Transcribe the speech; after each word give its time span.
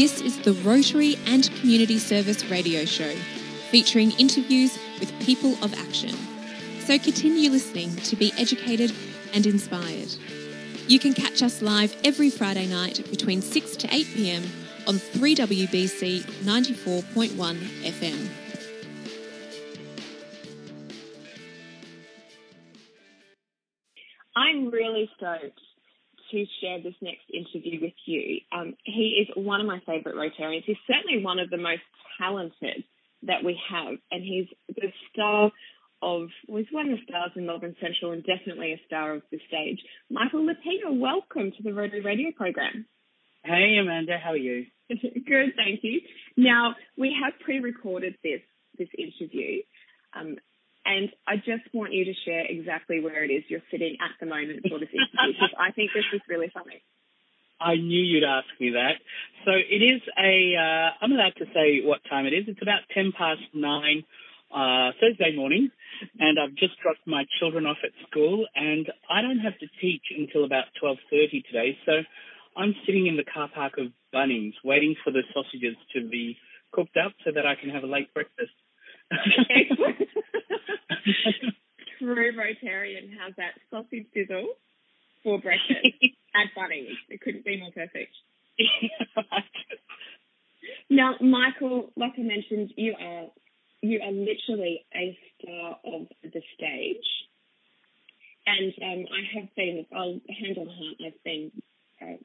This 0.00 0.22
is 0.22 0.38
the 0.38 0.54
Rotary 0.66 1.18
and 1.26 1.54
Community 1.60 1.98
Service 1.98 2.46
Radio 2.46 2.86
Show, 2.86 3.14
featuring 3.70 4.12
interviews 4.12 4.78
with 4.98 5.12
people 5.20 5.62
of 5.62 5.74
action. 5.74 6.16
So 6.86 6.98
continue 6.98 7.50
listening 7.50 7.94
to 7.96 8.16
be 8.16 8.32
educated 8.38 8.94
and 9.34 9.44
inspired. 9.44 10.08
You 10.88 10.98
can 10.98 11.12
catch 11.12 11.42
us 11.42 11.60
live 11.60 11.94
every 12.02 12.30
Friday 12.30 12.66
night 12.66 13.10
between 13.10 13.42
6 13.42 13.76
to 13.76 13.94
8 13.94 14.06
pm 14.14 14.42
on 14.88 14.94
3WBC 14.94 16.22
94.1 16.44 17.58
FM. 17.82 18.28
I'm 24.34 24.70
really 24.70 25.10
stoked 25.18 25.60
to 26.30 26.44
share 26.60 26.82
this 26.82 26.94
next 27.00 27.24
interview 27.32 27.80
with 27.80 27.94
you. 28.06 28.40
Um, 28.52 28.74
he 28.84 29.22
is 29.22 29.28
one 29.36 29.60
of 29.60 29.66
my 29.66 29.80
favourite 29.86 30.16
Rotarians. 30.16 30.64
He's 30.64 30.76
certainly 30.86 31.24
one 31.24 31.38
of 31.38 31.50
the 31.50 31.56
most 31.56 31.82
talented 32.18 32.84
that 33.22 33.44
we 33.44 33.58
have, 33.70 33.94
and 34.10 34.22
he's 34.22 34.46
the 34.68 34.92
star 35.12 35.50
of, 36.02 36.28
well, 36.48 36.58
he's 36.58 36.72
one 36.72 36.90
of 36.90 36.98
the 36.98 37.04
stars 37.06 37.32
in 37.36 37.46
Melbourne 37.46 37.76
Central 37.80 38.12
and 38.12 38.24
definitely 38.24 38.72
a 38.72 38.80
star 38.86 39.14
of 39.14 39.22
the 39.30 39.38
stage. 39.48 39.78
Michael 40.10 40.46
Lapina, 40.46 40.98
welcome 40.98 41.52
to 41.56 41.62
the 41.62 41.72
Rotary 41.72 42.00
Radio 42.00 42.30
program. 42.34 42.86
Hey, 43.44 43.76
Amanda, 43.80 44.18
how 44.22 44.30
are 44.30 44.36
you? 44.36 44.66
Good, 44.88 45.52
thank 45.56 45.80
you. 45.82 46.00
Now, 46.36 46.74
we 46.96 47.14
have 47.22 47.34
pre-recorded 47.40 48.16
this 48.22 48.40
this 48.78 48.88
interview, 48.96 49.62
um, 50.18 50.36
and 50.84 51.10
I 51.26 51.36
just 51.36 51.68
want 51.72 51.92
you 51.92 52.04
to 52.04 52.14
share 52.24 52.44
exactly 52.48 53.00
where 53.00 53.24
it 53.24 53.30
is 53.30 53.44
you're 53.48 53.64
sitting 53.70 53.96
at 54.00 54.16
the 54.20 54.26
moment 54.26 54.62
for 54.68 54.78
this 54.78 54.88
interview, 54.92 55.34
because 55.34 55.54
I 55.58 55.72
think 55.72 55.90
this 55.94 56.04
is 56.12 56.20
really 56.28 56.50
funny. 56.52 56.82
I 57.60 57.76
knew 57.76 58.00
you'd 58.00 58.24
ask 58.24 58.48
me 58.58 58.70
that. 58.70 58.96
So 59.44 59.52
it 59.52 59.82
is 59.84 60.00
a, 60.16 60.56
uh, 60.56 61.04
I'm 61.04 61.12
allowed 61.12 61.36
to 61.38 61.46
say 61.52 61.84
what 61.84 62.00
time 62.08 62.24
it 62.26 62.32
is. 62.32 62.44
It's 62.48 62.62
about 62.62 62.80
10 62.94 63.12
past 63.12 63.42
9 63.52 64.04
uh, 64.50 64.90
Thursday 64.98 65.36
morning, 65.36 65.70
and 66.18 66.38
I've 66.40 66.56
just 66.56 66.80
dropped 66.82 67.06
my 67.06 67.24
children 67.38 67.66
off 67.66 67.76
at 67.84 67.90
school, 68.08 68.46
and 68.54 68.90
I 69.08 69.20
don't 69.20 69.38
have 69.38 69.58
to 69.58 69.66
teach 69.80 70.02
until 70.16 70.44
about 70.44 70.64
12.30 70.82 71.44
today, 71.44 71.78
so 71.86 71.92
I'm 72.56 72.74
sitting 72.86 73.06
in 73.06 73.16
the 73.16 73.24
car 73.24 73.48
park 73.52 73.74
of 73.78 73.92
Bunnings 74.12 74.54
waiting 74.64 74.96
for 75.04 75.12
the 75.12 75.22
sausages 75.32 75.76
to 75.94 76.08
be 76.08 76.36
cooked 76.72 76.96
up 76.96 77.12
so 77.24 77.30
that 77.34 77.46
I 77.46 77.54
can 77.54 77.70
have 77.70 77.84
a 77.84 77.86
late 77.86 78.12
breakfast. 78.12 78.50
True 81.98 82.32
Rotarian 82.32 83.10
has 83.18 83.34
that 83.36 83.54
sausage 83.70 84.06
sizzle 84.14 84.54
for 85.22 85.38
breakfast 85.40 85.86
at 86.34 86.46
Bunnings. 86.56 86.96
It 87.08 87.20
couldn't 87.20 87.44
be 87.44 87.58
more 87.58 87.70
perfect. 87.72 88.12
now, 90.90 91.14
Michael, 91.20 91.92
like 91.96 92.12
I 92.18 92.22
mentioned, 92.22 92.72
you 92.76 92.94
are 92.98 93.26
you 93.82 94.00
are 94.02 94.12
literally 94.12 94.84
a 94.94 95.18
star 95.38 95.78
of 95.84 96.06
the 96.22 96.42
stage. 96.54 97.06
And 98.46 98.72
um, 98.82 99.06
I 99.12 99.40
have 99.40 99.54
been, 99.54 99.86
I'll 99.94 100.20
hand 100.28 100.58
on 100.58 100.66
heart, 100.66 100.96
I've 101.06 101.24
been, 101.24 101.52
uh, 102.02 102.16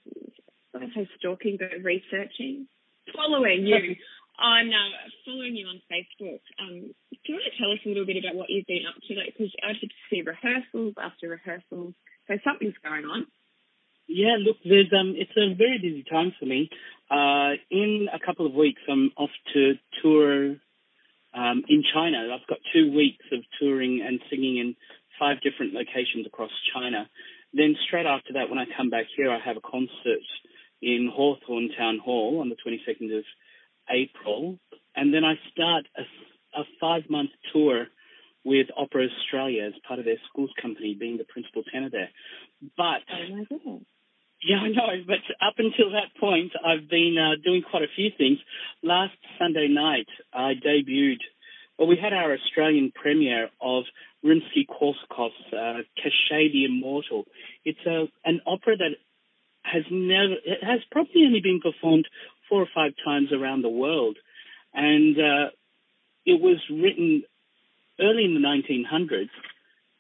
I 0.76 0.86
say 0.96 1.10
stalking, 1.20 1.58
but 1.60 1.84
researching, 1.84 2.68
following 3.14 3.66
you 3.66 3.96
on, 4.40 4.72
uh, 4.74 5.10
following 5.26 5.56
you 5.56 5.68
on 5.68 5.82
Facebook. 5.92 6.42
Um, 6.60 6.94
do 7.12 7.26
you 7.28 7.36
want 7.36 7.48
to 7.52 7.58
tell 7.58 7.72
us 7.72 7.80
a 7.86 7.90
little 7.90 8.06
bit 8.06 8.18
about 8.18 8.36
what 8.36 8.50
you've 8.50 8.68
been 8.68 8.86
up 8.88 8.96
to? 9.08 9.16
Because 9.26 9.54
I 9.64 9.74
to 9.74 9.88
see 10.10 10.22
rehearsals 10.22 10.94
after 11.02 11.30
rehearsals, 11.30 11.94
so 12.28 12.34
something's 12.44 12.78
going 12.84 13.06
on. 13.06 13.28
Yeah, 14.08 14.38
look, 14.40 14.58
there's 14.64 14.92
um, 14.94 15.16
it's 15.18 15.34
a 15.36 15.56
very 15.56 15.80
busy 15.80 16.04
time 16.04 16.34
for 16.40 16.46
me. 16.46 16.70
Uh, 17.10 17.58
in 17.72 18.08
a 18.14 18.20
couple 18.24 18.46
of 18.46 18.54
weeks, 18.54 18.82
I'm 18.90 19.12
off 19.18 19.34
to 19.54 19.74
tour 20.02 20.56
um, 21.34 21.64
in 21.68 21.84
China. 21.94 22.30
I've 22.34 22.48
got 22.48 22.60
two 22.74 22.94
weeks 22.94 23.26
of 23.32 23.40
touring 23.60 24.04
and 24.06 24.20
singing 24.30 24.58
in 24.58 24.76
five 25.20 25.42
different 25.42 25.74
locations 25.74 26.28
across 26.28 26.52
China. 26.74 27.10
Then 27.54 27.76
straight 27.88 28.06
after 28.06 28.34
that, 28.34 28.50
when 28.50 28.60
I 28.60 28.66
come 28.78 28.90
back 28.90 29.06
here, 29.16 29.32
I 29.32 29.40
have 29.40 29.58
a 29.58 29.62
concert 29.62 30.26
in 30.82 31.10
Hawthorn 31.12 31.70
Town 31.78 32.00
Hall 32.04 32.42
on 32.42 32.50
the 32.50 32.56
22nd 32.56 33.18
of 33.18 33.24
April, 33.90 34.60
and 34.96 35.14
then 35.14 35.24
I 35.24 35.36
start 35.52 35.86
a, 35.98 36.60
a 36.60 36.64
five-month 36.80 37.32
tour 37.52 37.88
with 38.44 38.68
Opera 38.78 39.08
Australia 39.08 39.66
as 39.66 39.74
part 39.88 40.00
of 40.00 40.06
their 40.06 40.22
schools 40.30 40.52
company, 40.62 40.96
being 41.00 41.18
the 41.18 41.24
principal 41.26 41.64
tenor 41.64 41.90
there. 41.90 42.10
But 42.78 43.02
oh 43.12 43.36
my 43.36 43.44
goodness. 43.50 43.84
Yeah, 44.44 44.58
I 44.58 44.68
know, 44.68 45.04
but 45.08 45.24
up 45.42 45.56
until 45.58 45.92
that 45.94 46.20
point, 46.20 46.52
I've 46.64 46.88
been 46.88 47.16
uh, 47.18 47.42
doing 47.44 47.64
quite 47.64 47.82
a 47.82 47.96
few 47.96 48.12
things. 48.16 48.38
Last 48.84 49.18
Sunday 49.40 49.68
night, 49.68 50.06
I 50.32 50.54
debuted, 50.54 51.22
well, 51.80 51.88
we 51.88 51.98
had 51.98 52.14
our 52.14 52.34
Australian 52.34 52.92
premiere 52.94 53.50
of 53.60 53.86
Rimsky-Korsakov's 54.24 55.54
uh, 55.54 55.82
Kashchei 55.98 56.52
the 56.52 56.66
Immortal. 56.66 57.26
It's 57.64 57.80
a, 57.88 58.06
an 58.24 58.42
opera 58.46 58.78
that 58.78 58.92
has 59.64 59.84
never, 59.90 60.34
it 60.46 60.64
has 60.64 60.82
probably 60.92 61.26
only 61.26 61.42
been 61.42 61.60
performed 61.60 62.08
four 62.50 62.62
or 62.62 62.68
five 62.74 62.94
times 63.04 63.30
around 63.32 63.62
the 63.62 63.70
world. 63.70 64.18
And 64.74 65.18
uh, 65.18 65.50
it 66.26 66.42
was 66.42 66.58
written 66.70 67.24
early 68.00 68.26
in 68.26 68.34
the 68.34 68.40
1900s, 68.40 69.30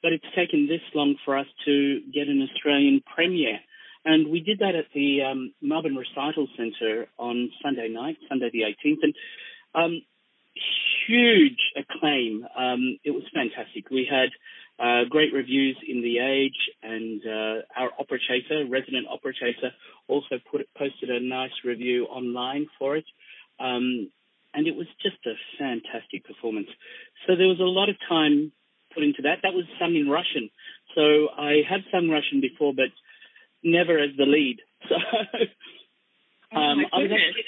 but 0.02 0.12
it's 0.12 0.26
taken 0.36 0.68
this 0.68 0.82
long 0.94 1.16
for 1.24 1.38
us 1.38 1.48
to 1.66 2.02
get 2.14 2.28
an 2.28 2.48
Australian 2.52 3.02
premiere. 3.16 3.60
And 4.04 4.30
we 4.30 4.40
did 4.40 4.60
that 4.60 4.76
at 4.76 4.86
the 4.94 5.24
um, 5.24 5.54
Melbourne 5.62 5.96
Recital 5.96 6.48
Centre 6.56 7.08
on 7.18 7.50
Sunday 7.64 7.90
night, 7.90 8.18
Sunday 8.30 8.50
the 8.52 8.62
18th. 8.62 9.00
And 9.02 9.14
um, 9.74 10.02
huge 11.08 11.60
acclaim. 11.76 12.46
Um, 12.58 13.00
it 13.04 13.12
was 13.12 13.24
fantastic. 13.34 13.90
We 13.90 14.08
had 14.10 14.30
uh, 14.80 15.06
great 15.10 15.34
reviews 15.34 15.78
in 15.88 16.02
The 16.02 16.20
Age, 16.20 16.70
and 16.84 17.22
uh, 17.26 17.62
our 17.78 17.92
opera 18.00 18.20
chaser, 18.20 18.66
resident 18.70 19.08
opera 19.10 19.34
chaser, 19.34 19.72
also 20.08 20.36
put 20.52 20.68
posted 20.78 21.10
a 21.10 21.20
nice 21.20 21.56
review 21.64 22.06
online 22.06 22.68
for 22.78 22.98
it. 22.98 23.06
Um, 23.60 24.10
and 24.54 24.68
it 24.68 24.76
was 24.76 24.88
just 25.02 25.18
a 25.26 25.34
fantastic 25.60 26.26
performance. 26.26 26.68
So 27.28 27.36
there 27.36 27.48
was 27.48 27.60
a 27.60 27.64
lot 27.64 27.90
of 27.90 27.96
time 28.08 28.52
put 28.94 29.04
into 29.04 29.24
that. 29.24 29.40
That 29.44 29.54
was 29.54 29.66
sung 29.80 29.96
in 29.96 30.10
Russian. 30.10 30.50
So 30.96 31.28
I 31.38 31.62
had 31.68 31.82
sung 31.92 32.10
Russian 32.10 32.40
before, 32.40 32.74
but 32.74 32.92
never 33.64 34.00
as 34.00 34.16
the 34.18 34.26
lead. 34.26 34.60
So 36.52 36.62
um, 36.62 36.86
oh 36.94 36.98
I 36.98 37.02
was 37.02 37.12
actually, 37.12 37.44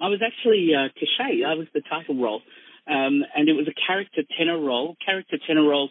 I 0.00 0.08
was 0.08 0.20
actually 0.24 0.70
uh, 0.72 0.88
Kashchei. 0.96 1.44
I 1.44 1.54
was 1.54 1.66
the 1.74 1.82
title 1.82 2.14
role. 2.14 2.40
Um, 2.86 3.22
and 3.34 3.48
it 3.48 3.54
was 3.54 3.68
a 3.68 3.86
character 3.86 4.22
tenor 4.36 4.58
role. 4.58 4.96
Character 5.04 5.38
tenor 5.46 5.62
roles, 5.62 5.90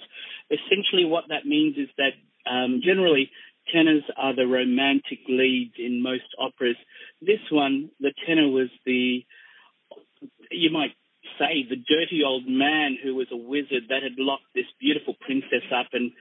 essentially 0.49 1.05
what 1.05 1.25
that 1.29 1.45
means 1.45 1.77
is 1.77 1.89
that 1.97 2.13
um, 2.49 2.81
generally 2.83 3.31
tenors 3.73 4.03
are 4.17 4.35
the 4.35 4.47
romantic 4.47 5.19
leads 5.27 5.73
in 5.77 6.01
most 6.01 6.23
operas. 6.39 6.77
This 7.21 7.39
one, 7.51 7.89
the 7.99 8.13
tenor 8.25 8.49
was 8.49 8.69
the, 8.85 9.23
you 10.51 10.71
might 10.71 10.95
say, 11.37 11.65
the 11.69 11.75
dirty 11.75 12.23
old 12.25 12.47
man 12.47 12.97
who 13.01 13.15
was 13.15 13.27
a 13.31 13.37
wizard 13.37 13.83
that 13.89 14.03
had 14.03 14.17
locked 14.17 14.51
this 14.55 14.65
beautiful 14.79 15.15
princess 15.21 15.63
up, 15.73 15.87
and 15.93 16.11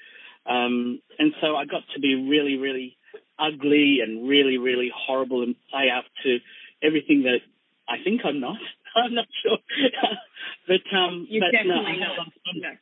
um, 0.47 1.01
and 1.19 1.35
so 1.43 1.57
I 1.57 1.67
got 1.67 1.83
to 1.95 2.01
be 2.01 2.15
really, 2.15 2.57
really 2.57 2.97
ugly 3.39 3.99
and 4.03 4.29
really, 4.29 4.57
really 4.57 4.91
horrible 4.95 5.43
and 5.43 5.55
play 5.71 5.91
up 5.91 6.05
to 6.25 6.39
everything 6.83 7.25
that 7.25 7.41
I 7.89 8.03
think 8.03 8.23
I'm 8.25 8.41
not. 8.41 8.57
I'm 9.05 9.15
not 9.15 9.27
sure. 9.43 9.59
but 10.69 10.97
um 10.97 11.27
you 11.29 11.41
but 11.41 11.53
no, 11.65 11.83
know. 11.83 12.77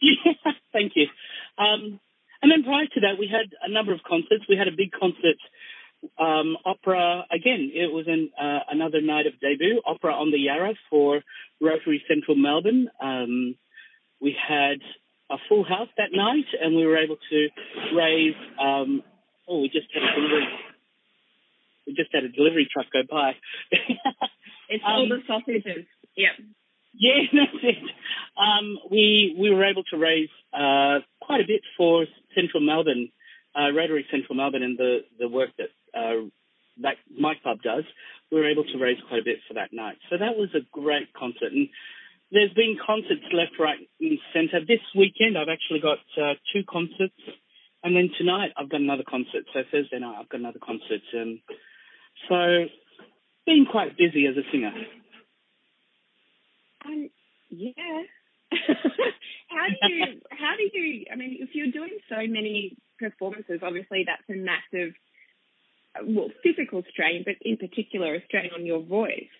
Yeah, 0.00 0.52
thank 0.72 0.92
you. 0.96 1.06
Um 1.58 2.00
and 2.42 2.50
then 2.50 2.64
prior 2.64 2.86
to 2.86 3.00
that 3.00 3.18
we 3.18 3.28
had 3.28 3.52
a 3.62 3.70
number 3.70 3.92
of 3.92 4.00
concerts. 4.02 4.44
We 4.48 4.56
had 4.56 4.68
a 4.68 4.76
big 4.76 4.92
concert 4.92 5.36
um, 6.18 6.56
opera 6.64 7.26
again. 7.30 7.70
It 7.74 7.92
was 7.92 8.06
an, 8.08 8.30
uh, 8.40 8.60
another 8.70 9.00
night 9.00 9.26
of 9.26 9.34
debut 9.40 9.82
opera 9.84 10.14
on 10.14 10.30
the 10.30 10.38
Yarra 10.38 10.74
for 10.88 11.20
Rotary 11.60 12.02
Central 12.08 12.36
Melbourne. 12.36 12.88
Um, 13.02 13.56
we 14.20 14.34
had 14.36 14.78
a 15.30 15.36
full 15.48 15.64
house 15.64 15.88
that 15.98 16.12
night, 16.12 16.46
and 16.60 16.74
we 16.74 16.86
were 16.86 16.96
able 16.96 17.16
to 17.30 17.48
raise 17.94 18.34
um, 18.58 19.02
oh, 19.48 19.60
we 19.60 19.68
just 19.68 19.88
had 19.92 20.02
a 20.02 20.14
delivery. 20.14 20.48
We 21.86 21.94
just 21.94 22.10
had 22.14 22.24
a 22.24 22.28
delivery 22.28 22.68
truck 22.72 22.86
go 22.92 23.02
by. 23.10 23.32
it's 24.70 24.84
all 24.86 25.08
the 25.08 25.20
sausages. 25.26 25.86
Yep. 26.16 26.34
Yeah, 26.94 27.20
that's 27.32 27.62
it. 27.62 27.84
Um, 28.36 28.78
we 28.90 29.36
we 29.38 29.50
were 29.50 29.64
able 29.64 29.84
to 29.90 29.96
raise 29.96 30.30
uh, 30.52 31.00
quite 31.20 31.40
a 31.40 31.46
bit 31.46 31.62
for 31.76 32.06
Central 32.34 32.62
Melbourne, 32.62 33.10
uh, 33.54 33.72
Rotary 33.72 34.06
Central 34.10 34.36
Melbourne, 34.36 34.62
and 34.62 34.78
the 34.78 35.00
the 35.18 35.28
work 35.28 35.50
that 35.58 35.70
uh, 35.94 36.26
that 36.82 36.96
my 37.12 37.34
club 37.42 37.62
does. 37.62 37.84
We 38.32 38.40
were 38.40 38.50
able 38.50 38.64
to 38.64 38.78
raise 38.78 38.98
quite 39.08 39.20
a 39.20 39.24
bit 39.24 39.38
for 39.48 39.54
that 39.54 39.72
night. 39.72 39.98
So 40.08 40.16
that 40.16 40.36
was 40.38 40.50
a 40.54 40.62
great 40.70 41.12
concert. 41.12 41.52
And 41.52 41.68
there's 42.30 42.54
been 42.54 42.78
concerts 42.78 43.26
left, 43.34 43.58
right, 43.58 43.78
and 44.00 44.18
centre. 44.32 44.64
This 44.64 44.80
weekend, 44.94 45.36
I've 45.36 45.50
actually 45.50 45.80
got 45.80 45.98
uh, 46.16 46.34
two 46.54 46.62
concerts 46.62 47.18
and 47.82 47.96
then 47.96 48.10
tonight 48.18 48.52
I've 48.56 48.68
got 48.68 48.80
another 48.80 49.04
concert. 49.08 49.44
So 49.52 49.60
Thursday 49.70 49.98
night 49.98 50.16
I've 50.20 50.28
got 50.28 50.40
another 50.40 50.60
concert. 50.60 51.00
Um, 51.14 51.40
so 52.28 52.66
been 53.50 53.66
quite 53.66 53.98
busy 53.98 54.26
as 54.26 54.36
a 54.36 54.46
singer. 54.52 54.72
Um, 56.86 57.10
yeah. 57.50 58.02
how 59.48 59.66
do 59.66 59.92
you? 59.92 60.20
How 60.30 60.54
do 60.56 60.78
you? 60.78 61.06
I 61.12 61.16
mean, 61.16 61.38
if 61.40 61.50
you're 61.52 61.72
doing 61.72 61.98
so 62.08 62.16
many 62.16 62.76
performances, 62.98 63.60
obviously 63.62 64.06
that's 64.06 64.22
a 64.30 64.38
massive, 64.38 64.94
well, 66.06 66.28
physical 66.42 66.82
strain, 66.90 67.22
but 67.24 67.34
in 67.42 67.56
particular 67.56 68.14
a 68.14 68.24
strain 68.26 68.50
on 68.54 68.66
your 68.66 68.82
voice. 68.82 69.34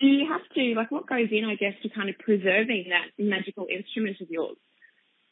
Do 0.00 0.06
you 0.06 0.28
have 0.30 0.42
to 0.54 0.74
like 0.76 0.90
what 0.90 1.08
goes 1.08 1.28
in, 1.30 1.44
I 1.44 1.56
guess, 1.56 1.74
to 1.82 1.88
kind 1.88 2.08
of 2.08 2.18
preserving 2.18 2.86
that 2.90 3.10
magical 3.18 3.66
instrument 3.70 4.16
of 4.20 4.30
yours? 4.30 4.56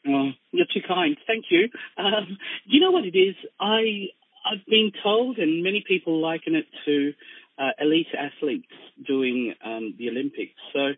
Oh, 0.07 0.31
you're 0.51 0.67
too 0.73 0.81
kind. 0.87 1.17
Thank 1.27 1.45
you. 1.49 1.69
Um, 1.97 2.37
you 2.65 2.79
know 2.79 2.91
what 2.91 3.05
it 3.05 3.17
is? 3.17 3.35
I 3.59 4.09
I've 4.45 4.65
been 4.65 4.91
told, 5.03 5.37
and 5.37 5.63
many 5.63 5.83
people 5.85 6.21
liken 6.21 6.55
it 6.55 6.65
to 6.85 7.13
uh, 7.59 7.71
elite 7.79 8.07
athletes 8.17 8.71
doing 9.05 9.53
um, 9.63 9.95
the 9.97 10.09
Olympics. 10.09 10.55
So 10.73 10.93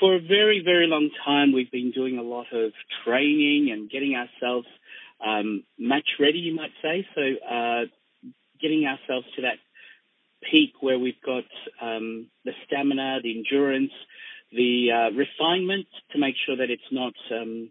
for 0.00 0.16
a 0.16 0.20
very, 0.20 0.62
very 0.64 0.86
long 0.86 1.10
time, 1.24 1.52
we've 1.52 1.70
been 1.70 1.90
doing 1.90 2.18
a 2.18 2.22
lot 2.22 2.46
of 2.52 2.72
training 3.04 3.70
and 3.72 3.90
getting 3.90 4.14
ourselves 4.14 4.66
um, 5.24 5.64
match 5.78 6.08
ready, 6.18 6.38
you 6.38 6.54
might 6.54 6.72
say. 6.82 7.06
So 7.14 7.20
uh, 7.20 7.84
getting 8.60 8.86
ourselves 8.86 9.26
to 9.36 9.42
that 9.42 9.58
peak 10.50 10.74
where 10.80 10.98
we've 10.98 11.20
got 11.24 11.44
um, 11.80 12.28
the 12.44 12.52
stamina, 12.66 13.18
the 13.22 13.36
endurance, 13.36 13.92
the 14.50 14.88
uh, 14.90 15.16
refinement 15.16 15.86
to 16.12 16.18
make 16.18 16.34
sure 16.46 16.56
that 16.56 16.70
it's 16.70 16.82
not 16.90 17.14
um, 17.30 17.70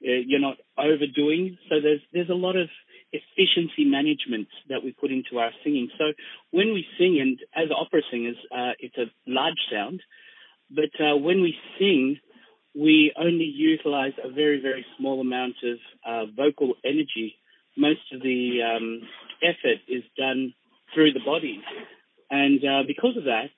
you're 0.00 0.40
not 0.40 0.56
overdoing. 0.76 1.58
So 1.68 1.76
there's 1.82 2.00
there's 2.12 2.30
a 2.30 2.34
lot 2.34 2.56
of 2.56 2.68
efficiency 3.12 3.84
management 3.84 4.48
that 4.68 4.84
we 4.84 4.92
put 4.92 5.10
into 5.10 5.38
our 5.38 5.50
singing. 5.64 5.88
So 5.98 6.12
when 6.50 6.72
we 6.72 6.84
sing, 6.98 7.18
and 7.20 7.38
as 7.54 7.70
opera 7.74 8.02
singers, 8.10 8.36
uh, 8.52 8.72
it's 8.78 8.96
a 8.96 9.06
large 9.26 9.58
sound, 9.72 10.00
but 10.70 10.90
uh, 11.00 11.16
when 11.16 11.40
we 11.40 11.54
sing, 11.78 12.18
we 12.74 13.12
only 13.18 13.44
utilize 13.44 14.12
a 14.22 14.30
very, 14.30 14.60
very 14.60 14.84
small 14.98 15.20
amount 15.20 15.54
of 15.64 15.78
uh, 16.06 16.30
vocal 16.36 16.74
energy. 16.84 17.36
Most 17.76 18.00
of 18.12 18.20
the 18.20 18.60
um, 18.62 19.00
effort 19.42 19.78
is 19.88 20.02
done 20.16 20.54
through 20.94 21.12
the 21.12 21.20
body. 21.24 21.62
And 22.30 22.60
uh, 22.64 22.82
because 22.86 23.16
of 23.16 23.24
that, 23.24 23.50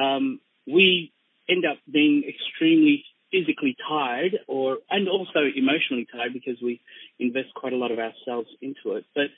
um, 0.00 0.40
we 0.66 1.12
end 1.48 1.64
up 1.64 1.78
being 1.90 2.24
extremely 2.28 3.04
physically 3.30 3.76
tired 3.88 4.38
or 4.46 4.78
and 4.90 5.08
also 5.08 5.40
emotionally 5.54 6.06
tired 6.10 6.32
because 6.32 6.60
we 6.62 6.80
invest 7.18 7.54
quite 7.54 7.72
a 7.72 7.76
lot 7.76 7.90
of 7.90 7.98
ourselves 7.98 8.48
into 8.60 8.96
it. 8.96 9.04
But 9.14 9.28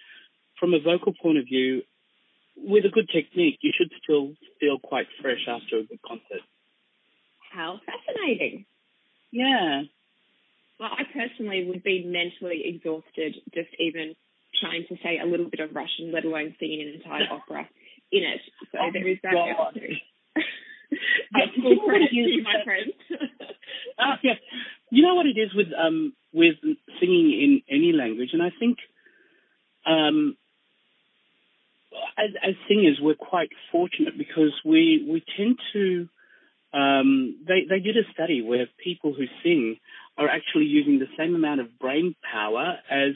from 0.58 0.74
a 0.74 0.80
vocal 0.80 1.12
point 1.20 1.38
of 1.38 1.44
view, 1.44 1.82
with 2.56 2.84
a 2.84 2.90
good 2.90 3.08
technique, 3.08 3.58
you 3.62 3.72
should 3.76 3.90
still 4.02 4.34
feel 4.60 4.78
quite 4.78 5.06
fresh 5.22 5.46
after 5.48 5.78
a 5.78 5.82
good 5.84 6.00
concert. 6.06 6.44
How 7.52 7.80
fascinating. 7.86 8.66
Yeah. 9.32 9.82
Well, 10.78 10.90
I 10.92 11.04
personally 11.12 11.66
would 11.66 11.82
be 11.82 12.04
mentally 12.04 12.62
exhausted 12.64 13.36
just 13.54 13.68
even 13.78 14.14
trying 14.60 14.84
to 14.88 14.96
say 15.02 15.18
a 15.18 15.26
little 15.26 15.48
bit 15.48 15.60
of 15.60 15.74
Russian, 15.74 16.12
let 16.12 16.24
alone 16.24 16.54
singing 16.58 16.82
an 16.82 16.94
entire 16.94 17.28
opera 17.30 17.68
in 18.12 18.22
it. 18.22 18.40
So 18.72 18.78
oh, 18.80 18.90
there 18.92 19.06
is 19.06 19.18
that. 19.22 19.34
That's 21.32 21.52
cool 21.60 21.76
for 21.84 21.96
you, 21.96 22.42
my 22.42 22.64
friend. 22.64 22.92
uh, 23.98 24.16
yeah. 24.22 24.34
You 24.90 25.02
know 25.02 25.14
what 25.14 25.26
it 25.26 25.38
is 25.38 25.54
with 25.54 25.68
um 25.76 26.12
with 26.32 26.56
singing 27.00 27.30
in 27.32 27.62
any 27.68 27.92
language, 27.92 28.30
and 28.32 28.42
I 28.42 28.50
think 28.58 28.78
um 29.86 30.36
as, 32.18 32.30
as 32.42 32.54
singers 32.68 32.98
we're 33.00 33.14
quite 33.14 33.50
fortunate 33.72 34.16
because 34.16 34.52
we 34.64 35.06
we 35.08 35.22
tend 35.36 35.58
to 35.72 36.08
um, 36.72 37.36
they 37.46 37.66
they 37.68 37.80
did 37.80 37.96
a 37.96 38.12
study 38.12 38.42
where 38.42 38.66
people 38.82 39.12
who 39.12 39.24
sing 39.42 39.76
are 40.16 40.28
actually 40.28 40.66
using 40.66 40.98
the 40.98 41.08
same 41.18 41.34
amount 41.34 41.60
of 41.60 41.78
brain 41.78 42.14
power 42.30 42.76
as 42.90 43.14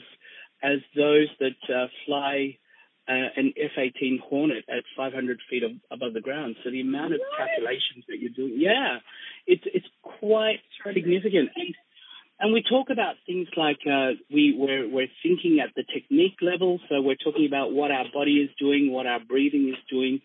as 0.61 0.79
those 0.95 1.27
that 1.39 1.73
uh, 1.73 1.87
fly 2.05 2.57
uh, 3.07 3.29
an 3.35 3.53
F-18 3.55 4.19
Hornet 4.19 4.65
at 4.69 4.83
500 4.97 5.39
feet 5.49 5.63
ab- 5.63 5.79
above 5.91 6.13
the 6.13 6.21
ground. 6.21 6.55
So 6.63 6.71
the 6.71 6.81
amount 6.81 7.13
of 7.13 7.19
calculations 7.37 8.05
that 8.07 8.19
you're 8.19 8.33
doing, 8.35 8.55
yeah, 8.57 8.97
it's 9.45 9.63
it's 9.65 9.85
quite 10.01 10.59
significant. 10.83 11.49
And, 11.55 11.75
and 12.39 12.53
we 12.53 12.63
talk 12.67 12.89
about 12.89 13.15
things 13.25 13.47
like 13.55 13.79
uh, 13.85 14.17
we 14.31 14.55
we're, 14.57 14.89
we're 14.89 15.07
thinking 15.23 15.59
at 15.63 15.73
the 15.75 15.83
technique 15.83 16.37
level. 16.41 16.79
So 16.89 17.01
we're 17.01 17.15
talking 17.15 17.45
about 17.47 17.71
what 17.71 17.91
our 17.91 18.05
body 18.13 18.41
is 18.41 18.49
doing, 18.59 18.91
what 18.91 19.05
our 19.05 19.19
breathing 19.19 19.69
is 19.69 19.81
doing, 19.89 20.21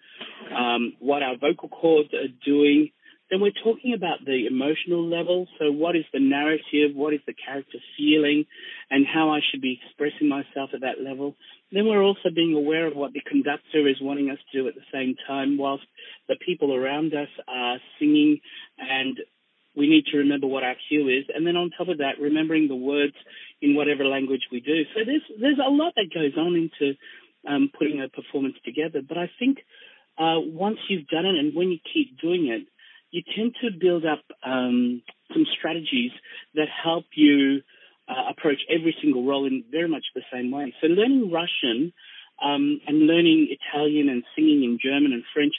um, 0.56 0.94
what 0.98 1.22
our 1.22 1.36
vocal 1.36 1.68
cords 1.68 2.10
are 2.14 2.32
doing. 2.44 2.90
Then 3.30 3.40
we're 3.40 3.52
talking 3.62 3.94
about 3.94 4.24
the 4.24 4.46
emotional 4.46 5.06
level. 5.08 5.46
So 5.58 5.70
what 5.70 5.94
is 5.94 6.04
the 6.12 6.18
narrative? 6.18 6.94
What 6.94 7.14
is 7.14 7.20
the 7.26 7.34
character 7.34 7.78
feeling 7.96 8.44
and 8.90 9.06
how 9.06 9.30
I 9.30 9.38
should 9.50 9.62
be 9.62 9.78
expressing 9.80 10.28
myself 10.28 10.70
at 10.74 10.80
that 10.80 11.00
level? 11.00 11.36
Then 11.70 11.86
we're 11.86 12.02
also 12.02 12.30
being 12.34 12.54
aware 12.54 12.86
of 12.86 12.96
what 12.96 13.12
the 13.12 13.20
conductor 13.20 13.86
is 13.86 13.96
wanting 14.00 14.30
us 14.30 14.38
to 14.50 14.62
do 14.62 14.68
at 14.68 14.74
the 14.74 14.86
same 14.92 15.14
time 15.28 15.58
whilst 15.58 15.84
the 16.28 16.36
people 16.44 16.74
around 16.74 17.14
us 17.14 17.28
are 17.46 17.78
singing 18.00 18.40
and 18.78 19.16
we 19.76 19.88
need 19.88 20.06
to 20.06 20.18
remember 20.18 20.48
what 20.48 20.64
our 20.64 20.74
cue 20.88 21.06
is. 21.08 21.24
And 21.32 21.46
then 21.46 21.56
on 21.56 21.70
top 21.70 21.88
of 21.88 21.98
that, 21.98 22.20
remembering 22.20 22.66
the 22.66 22.74
words 22.74 23.14
in 23.62 23.76
whatever 23.76 24.04
language 24.04 24.42
we 24.50 24.58
do. 24.58 24.82
So 24.94 25.04
there's, 25.06 25.22
there's 25.40 25.60
a 25.64 25.70
lot 25.70 25.94
that 25.94 26.12
goes 26.12 26.36
on 26.36 26.56
into 26.56 26.96
um, 27.48 27.70
putting 27.78 28.02
a 28.02 28.08
performance 28.08 28.56
together. 28.64 29.00
But 29.06 29.18
I 29.18 29.30
think 29.38 29.58
uh, 30.18 30.42
once 30.42 30.78
you've 30.88 31.06
done 31.06 31.24
it 31.24 31.38
and 31.38 31.54
when 31.54 31.70
you 31.70 31.78
keep 31.94 32.20
doing 32.20 32.48
it, 32.48 32.66
you 33.10 33.22
tend 33.36 33.54
to 33.62 33.70
build 33.78 34.04
up 34.04 34.22
um, 34.44 35.02
some 35.32 35.46
strategies 35.58 36.12
that 36.54 36.68
help 36.82 37.04
you 37.14 37.62
uh, 38.08 38.30
approach 38.30 38.58
every 38.68 38.94
single 39.00 39.24
role 39.24 39.46
in 39.46 39.64
very 39.70 39.88
much 39.88 40.04
the 40.14 40.22
same 40.32 40.50
way. 40.50 40.74
So 40.80 40.88
learning 40.88 41.30
Russian 41.30 41.92
um, 42.42 42.80
and 42.86 43.06
learning 43.06 43.48
Italian 43.50 44.08
and 44.08 44.24
singing 44.34 44.64
in 44.64 44.78
German 44.82 45.12
and 45.12 45.22
French, 45.32 45.54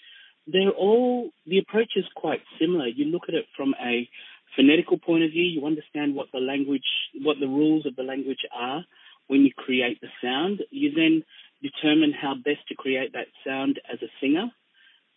they're 0.47 0.71
all 0.71 1.31
the 1.45 1.59
approach 1.59 1.91
is 1.95 2.05
quite 2.15 2.41
similar. 2.59 2.87
You 2.87 3.05
look 3.05 3.23
at 3.27 3.35
it 3.35 3.45
from 3.55 3.73
a 3.81 4.09
phonetical 4.55 4.97
point 4.97 5.23
of 5.23 5.31
view. 5.31 5.43
You 5.43 5.65
understand 5.65 6.15
what 6.15 6.27
the 6.33 6.39
language, 6.39 6.87
what 7.21 7.37
the 7.39 7.47
rules 7.47 7.85
of 7.85 7.95
the 7.95 8.03
language 8.03 8.45
are 8.53 8.83
when 9.27 9.41
you 9.41 9.51
create 9.55 10.01
the 10.01 10.09
sound. 10.21 10.61
You 10.71 10.91
then 10.91 11.23
determine 11.61 12.11
how 12.19 12.33
best 12.35 12.67
to 12.69 12.75
create 12.75 13.13
that 13.13 13.27
sound 13.45 13.79
as 13.91 14.01
a 14.01 14.11
singer. 14.19 14.51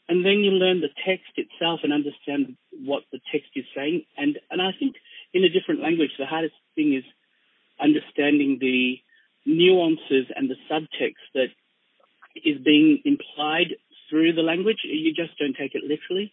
And 0.08 0.24
then 0.24 0.40
you 0.44 0.50
learn 0.50 0.80
the 0.80 0.92
text 1.06 1.32
itself 1.36 1.80
and 1.82 1.92
understand 1.92 2.56
what 2.84 3.04
the 3.10 3.20
text 3.32 3.50
is 3.56 3.64
saying. 3.74 4.04
And, 4.16 4.38
and 4.50 4.60
I 4.60 4.70
think 4.78 4.96
in 5.32 5.44
a 5.44 5.48
different 5.48 5.80
language, 5.80 6.10
the 6.18 6.26
hardest 6.26 6.54
thing 6.74 6.94
is 6.94 7.04
understanding 7.80 8.58
the 8.60 8.98
nuances 9.46 10.26
and 10.34 10.50
the 10.50 10.56
subtext 10.70 11.24
that 11.34 11.48
is 12.44 12.58
being 12.62 13.00
implied 13.04 13.76
through 14.10 14.34
the 14.34 14.42
language. 14.42 14.78
You 14.84 15.12
just 15.14 15.38
don't 15.38 15.56
take 15.56 15.74
it 15.74 15.82
literally. 15.82 16.32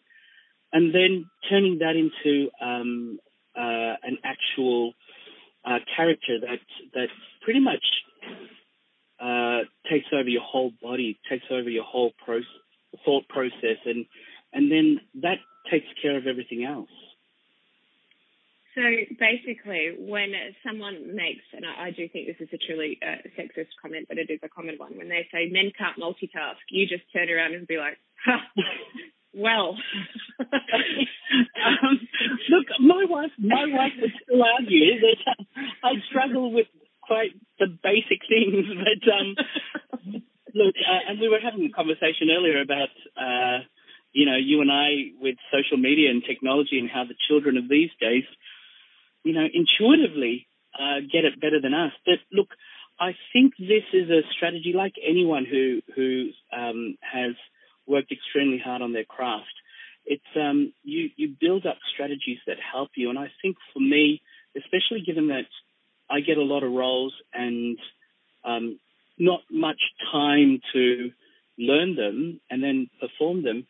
And 0.73 0.93
then 0.93 1.25
turning 1.49 1.79
that 1.79 1.95
into 1.95 2.49
um, 2.61 3.19
uh, 3.55 3.95
an 4.03 4.17
actual 4.23 4.93
uh, 5.65 5.79
character 5.95 6.39
that 6.39 6.59
that 6.93 7.07
pretty 7.43 7.59
much 7.59 7.83
uh, 9.19 9.59
takes 9.89 10.07
over 10.13 10.29
your 10.29 10.41
whole 10.41 10.71
body, 10.81 11.19
takes 11.29 11.45
over 11.51 11.69
your 11.69 11.83
whole 11.83 12.11
process 12.25 12.47
thought 13.05 13.27
process, 13.27 13.79
and 13.85 14.05
and 14.53 14.71
then 14.71 14.99
that 15.21 15.37
takes 15.69 15.87
care 16.01 16.17
of 16.17 16.27
everything 16.27 16.63
else. 16.63 16.89
So 18.75 18.81
basically, 19.19 19.95
when 19.99 20.31
someone 20.65 21.13
makes, 21.13 21.43
and 21.51 21.65
I, 21.65 21.87
I 21.87 21.91
do 21.91 22.07
think 22.07 22.27
this 22.27 22.39
is 22.39 22.47
a 22.53 22.57
truly 22.57 22.97
uh, 23.03 23.19
sexist 23.35 23.75
comment, 23.81 24.07
but 24.07 24.17
it 24.17 24.29
is 24.29 24.39
a 24.43 24.49
common 24.49 24.75
one, 24.77 24.95
when 24.95 25.09
they 25.09 25.27
say 25.31 25.51
men 25.51 25.71
can't 25.77 25.99
multitask, 25.99 26.63
you 26.69 26.87
just 26.87 27.03
turn 27.11 27.29
around 27.29 27.53
and 27.53 27.67
be 27.67 27.75
like, 27.75 27.97
well. 29.33 29.75
um, 30.39 31.99
look, 32.49 32.67
my 32.79 33.05
wife, 33.09 33.31
my 33.39 33.65
wife 33.67 33.93
would 33.99 34.11
still 34.23 34.43
argue 34.43 34.99
that 35.01 35.45
I 35.83 35.91
struggle 36.09 36.53
with 36.53 36.67
quite 37.01 37.35
the 37.59 37.67
basic 37.67 38.23
things, 38.29 38.65
but 38.71 39.03
um, 39.11 39.35
Look, 40.61 40.75
uh, 40.77 41.09
and 41.09 41.19
we 41.19 41.27
were 41.27 41.39
having 41.41 41.65
a 41.65 41.69
conversation 41.69 42.29
earlier 42.29 42.61
about, 42.61 42.93
uh, 43.17 43.65
you 44.13 44.25
know, 44.25 44.37
you 44.37 44.61
and 44.61 44.71
I 44.71 45.11
with 45.19 45.37
social 45.51 45.77
media 45.77 46.11
and 46.11 46.23
technology 46.23 46.77
and 46.77 46.89
how 46.89 47.05
the 47.05 47.15
children 47.27 47.57
of 47.57 47.67
these 47.67 47.89
days, 47.99 48.25
you 49.23 49.33
know, 49.33 49.47
intuitively 49.51 50.47
uh, 50.77 50.99
get 51.11 51.25
it 51.25 51.41
better 51.41 51.59
than 51.59 51.73
us. 51.73 51.93
But 52.05 52.19
look, 52.31 52.49
I 52.99 53.15
think 53.33 53.53
this 53.57 53.85
is 53.93 54.09
a 54.09 54.21
strategy 54.35 54.73
like 54.75 54.93
anyone 55.03 55.45
who 55.49 55.81
who 55.95 56.29
um, 56.55 56.97
has 57.01 57.33
worked 57.87 58.11
extremely 58.11 58.59
hard 58.59 58.83
on 58.83 58.93
their 58.93 59.05
craft. 59.05 59.55
It's 60.05 60.31
um, 60.35 60.73
you 60.83 61.09
you 61.15 61.35
build 61.39 61.65
up 61.65 61.77
strategies 61.93 62.39
that 62.45 62.57
help 62.59 62.89
you, 62.95 63.09
and 63.09 63.17
I 63.17 63.31
think 63.41 63.57
for 63.73 63.79
me, 63.79 64.21
especially 64.55 65.01
given 65.01 65.29
that 65.29 65.49
I 66.09 66.19
get 66.19 66.37
a 66.37 66.43
lot 66.43 66.63
of 66.63 66.71
roles 66.71 67.13
and 67.33 67.79
um, 68.43 68.79
not 69.21 69.41
much 69.51 69.81
time 70.11 70.59
to 70.73 71.11
learn 71.57 71.95
them 71.95 72.41
and 72.49 72.63
then 72.63 72.89
perform 72.99 73.43
them. 73.43 73.67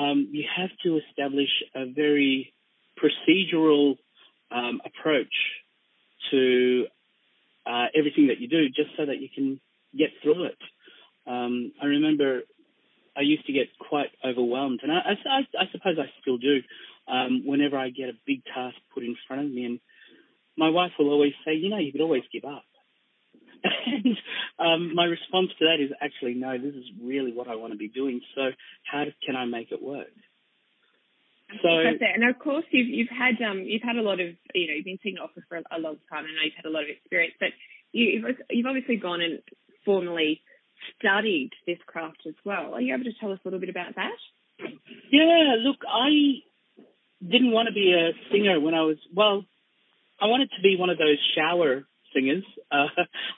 um, 0.00 0.28
you 0.30 0.44
have 0.56 0.70
to 0.84 0.98
establish 1.08 1.50
a 1.74 1.84
very 1.86 2.52
procedural 3.00 3.96
um, 4.50 4.80
approach 4.84 5.32
to 6.30 6.86
uh, 7.66 7.86
everything 7.96 8.28
that 8.28 8.40
you 8.40 8.48
do, 8.48 8.68
just 8.68 8.90
so 8.96 9.06
that 9.06 9.20
you 9.20 9.28
can 9.34 9.60
get 9.96 10.10
through 10.22 10.44
it. 10.44 10.58
Um, 11.26 11.72
I 11.82 11.86
remember 11.86 12.42
I 13.16 13.22
used 13.22 13.46
to 13.46 13.52
get 13.52 13.68
quite 13.78 14.10
overwhelmed, 14.24 14.80
and 14.82 14.92
I, 14.92 15.00
I, 15.26 15.40
I 15.58 15.64
suppose 15.72 15.96
I 15.98 16.10
still 16.20 16.38
do 16.38 16.60
um, 17.08 17.42
whenever 17.44 17.76
I 17.76 17.90
get 17.90 18.08
a 18.08 18.18
big 18.26 18.42
task 18.54 18.76
put 18.94 19.02
in 19.02 19.16
front 19.26 19.44
of 19.46 19.50
me. 19.50 19.64
And 19.64 19.80
my 20.56 20.70
wife 20.70 20.92
will 20.98 21.10
always 21.10 21.34
say, 21.44 21.54
"You 21.54 21.68
know, 21.70 21.78
you 21.78 21.92
could 21.92 22.00
always 22.00 22.24
give 22.32 22.44
up." 22.44 22.64
And 23.64 24.16
um, 24.58 24.94
my 24.94 25.04
response 25.04 25.50
to 25.58 25.66
that 25.66 25.82
is 25.82 25.90
actually, 26.00 26.34
no, 26.34 26.56
this 26.58 26.74
is 26.74 26.84
really 27.02 27.32
what 27.32 27.48
I 27.48 27.56
want 27.56 27.72
to 27.72 27.78
be 27.78 27.88
doing. 27.88 28.20
So 28.34 28.50
how 28.90 29.04
can 29.24 29.36
I 29.36 29.44
make 29.44 29.72
it 29.72 29.82
work? 29.82 30.08
So, 31.62 31.68
and 31.68 32.30
of 32.30 32.38
course, 32.38 32.64
you've 32.70 32.86
you've 32.86 33.08
had 33.08 33.34
um 33.44 33.64
you've 33.64 33.82
had 33.82 33.96
a 33.96 34.02
lot 34.02 34.20
of 34.20 34.28
you 34.54 34.68
know 34.68 34.74
you've 34.74 34.84
been 34.84 35.00
singing 35.02 35.18
opera 35.18 35.42
for 35.48 35.56
a 35.56 35.80
long 35.80 35.96
time, 36.08 36.24
and 36.24 36.28
I 36.28 36.36
know 36.36 36.44
you've 36.44 36.54
had 36.54 36.66
a 36.66 36.70
lot 36.70 36.84
of 36.84 36.90
experience, 36.90 37.34
but 37.40 37.48
you, 37.90 38.04
you've 38.06 38.36
you've 38.50 38.66
obviously 38.66 38.96
gone 38.96 39.20
and 39.20 39.40
formally 39.84 40.42
studied 40.98 41.50
this 41.66 41.78
craft 41.86 42.22
as 42.28 42.34
well. 42.44 42.74
Are 42.74 42.80
you 42.80 42.94
able 42.94 43.04
to 43.04 43.12
tell 43.18 43.32
us 43.32 43.40
a 43.44 43.48
little 43.48 43.58
bit 43.58 43.68
about 43.68 43.96
that? 43.96 44.14
Yeah, 45.10 45.56
look, 45.58 45.82
I 45.88 46.42
didn't 47.20 47.50
want 47.50 47.66
to 47.66 47.74
be 47.74 47.92
a 47.92 48.12
singer 48.32 48.60
when 48.60 48.74
I 48.74 48.82
was 48.82 48.98
well. 49.14 49.44
I 50.20 50.26
wanted 50.26 50.50
to 50.56 50.62
be 50.62 50.76
one 50.78 50.90
of 50.90 50.98
those 50.98 51.18
shower 51.34 51.84
singers. 52.14 52.44
Uh, 52.72 52.86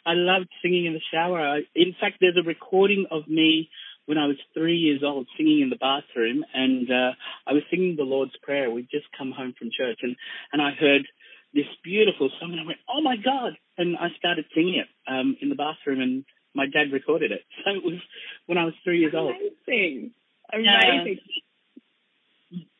I 0.04 0.12
loved 0.12 0.48
singing 0.62 0.84
in 0.84 0.92
the 0.92 1.00
shower. 1.10 1.40
I, 1.40 1.60
in 1.74 1.94
fact, 1.98 2.18
there's 2.20 2.36
a 2.36 2.46
recording 2.46 3.06
of 3.10 3.26
me 3.26 3.70
when 4.04 4.18
I 4.18 4.26
was 4.26 4.36
three 4.52 4.76
years 4.76 5.00
old 5.02 5.26
singing 5.38 5.60
in 5.60 5.70
the 5.70 5.76
bathroom, 5.76 6.44
and 6.52 6.90
uh, 6.90 7.12
I 7.46 7.52
was 7.52 7.62
singing 7.70 7.96
the 7.96 8.02
Lord's 8.02 8.36
Prayer. 8.42 8.70
We'd 8.70 8.90
just 8.90 9.06
come 9.16 9.32
home 9.32 9.54
from 9.58 9.70
church, 9.76 10.00
and 10.02 10.16
and 10.52 10.60
I 10.60 10.72
heard 10.72 11.06
this 11.54 11.64
beautiful 11.82 12.30
song, 12.40 12.52
and 12.52 12.60
I 12.60 12.66
went, 12.66 12.78
"Oh 12.88 13.00
my 13.00 13.16
God!" 13.16 13.52
And 13.78 13.96
I 13.96 14.08
started 14.18 14.44
singing 14.54 14.76
it 14.76 14.88
um, 15.10 15.36
in 15.40 15.48
the 15.48 15.54
bathroom, 15.54 16.00
and 16.00 16.24
my 16.54 16.66
dad 16.66 16.92
recorded 16.92 17.32
it. 17.32 17.42
So 17.64 17.70
it 17.70 17.84
was 17.84 18.00
when 18.46 18.58
I 18.58 18.64
was 18.64 18.74
three 18.84 19.00
years 19.00 19.14
Amazing. 19.14 19.40
old. 19.40 19.52
Amazing, 19.68 20.10
amazing. 20.52 21.18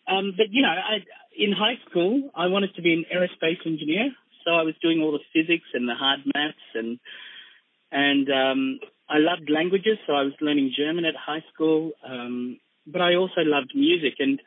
Uh, 0.09 0.13
um, 0.13 0.35
but 0.37 0.47
you 0.51 0.63
know, 0.63 0.69
I, 0.69 1.05
in 1.37 1.53
high 1.53 1.79
school, 1.89 2.31
I 2.35 2.49
wanted 2.49 2.75
to 2.75 2.83
be 2.83 2.93
an 2.93 3.05
aerospace 3.15 3.65
engineer. 3.65 4.11
So 4.45 4.53
I 4.53 4.63
was 4.63 4.75
doing 4.83 5.01
all 5.01 5.13
the 5.13 5.25
physics 5.33 5.69
and 5.75 5.89
the 5.89 5.95
hard 5.95 6.21
maths 6.35 6.69
and 6.75 6.99
and 7.93 8.27
um, 8.31 8.81
I 9.09 9.19
loved 9.19 9.51
languages, 9.51 9.99
so 10.07 10.15
I 10.15 10.23
was 10.23 10.33
learning 10.41 10.73
German 10.77 11.05
at 11.05 11.15
high 11.15 11.45
school. 11.53 11.93
Um, 12.09 12.59
but 12.87 13.03
I 13.03 13.15
also 13.15 13.43
loved 13.43 13.73
music, 13.75 14.15
and 14.19 14.41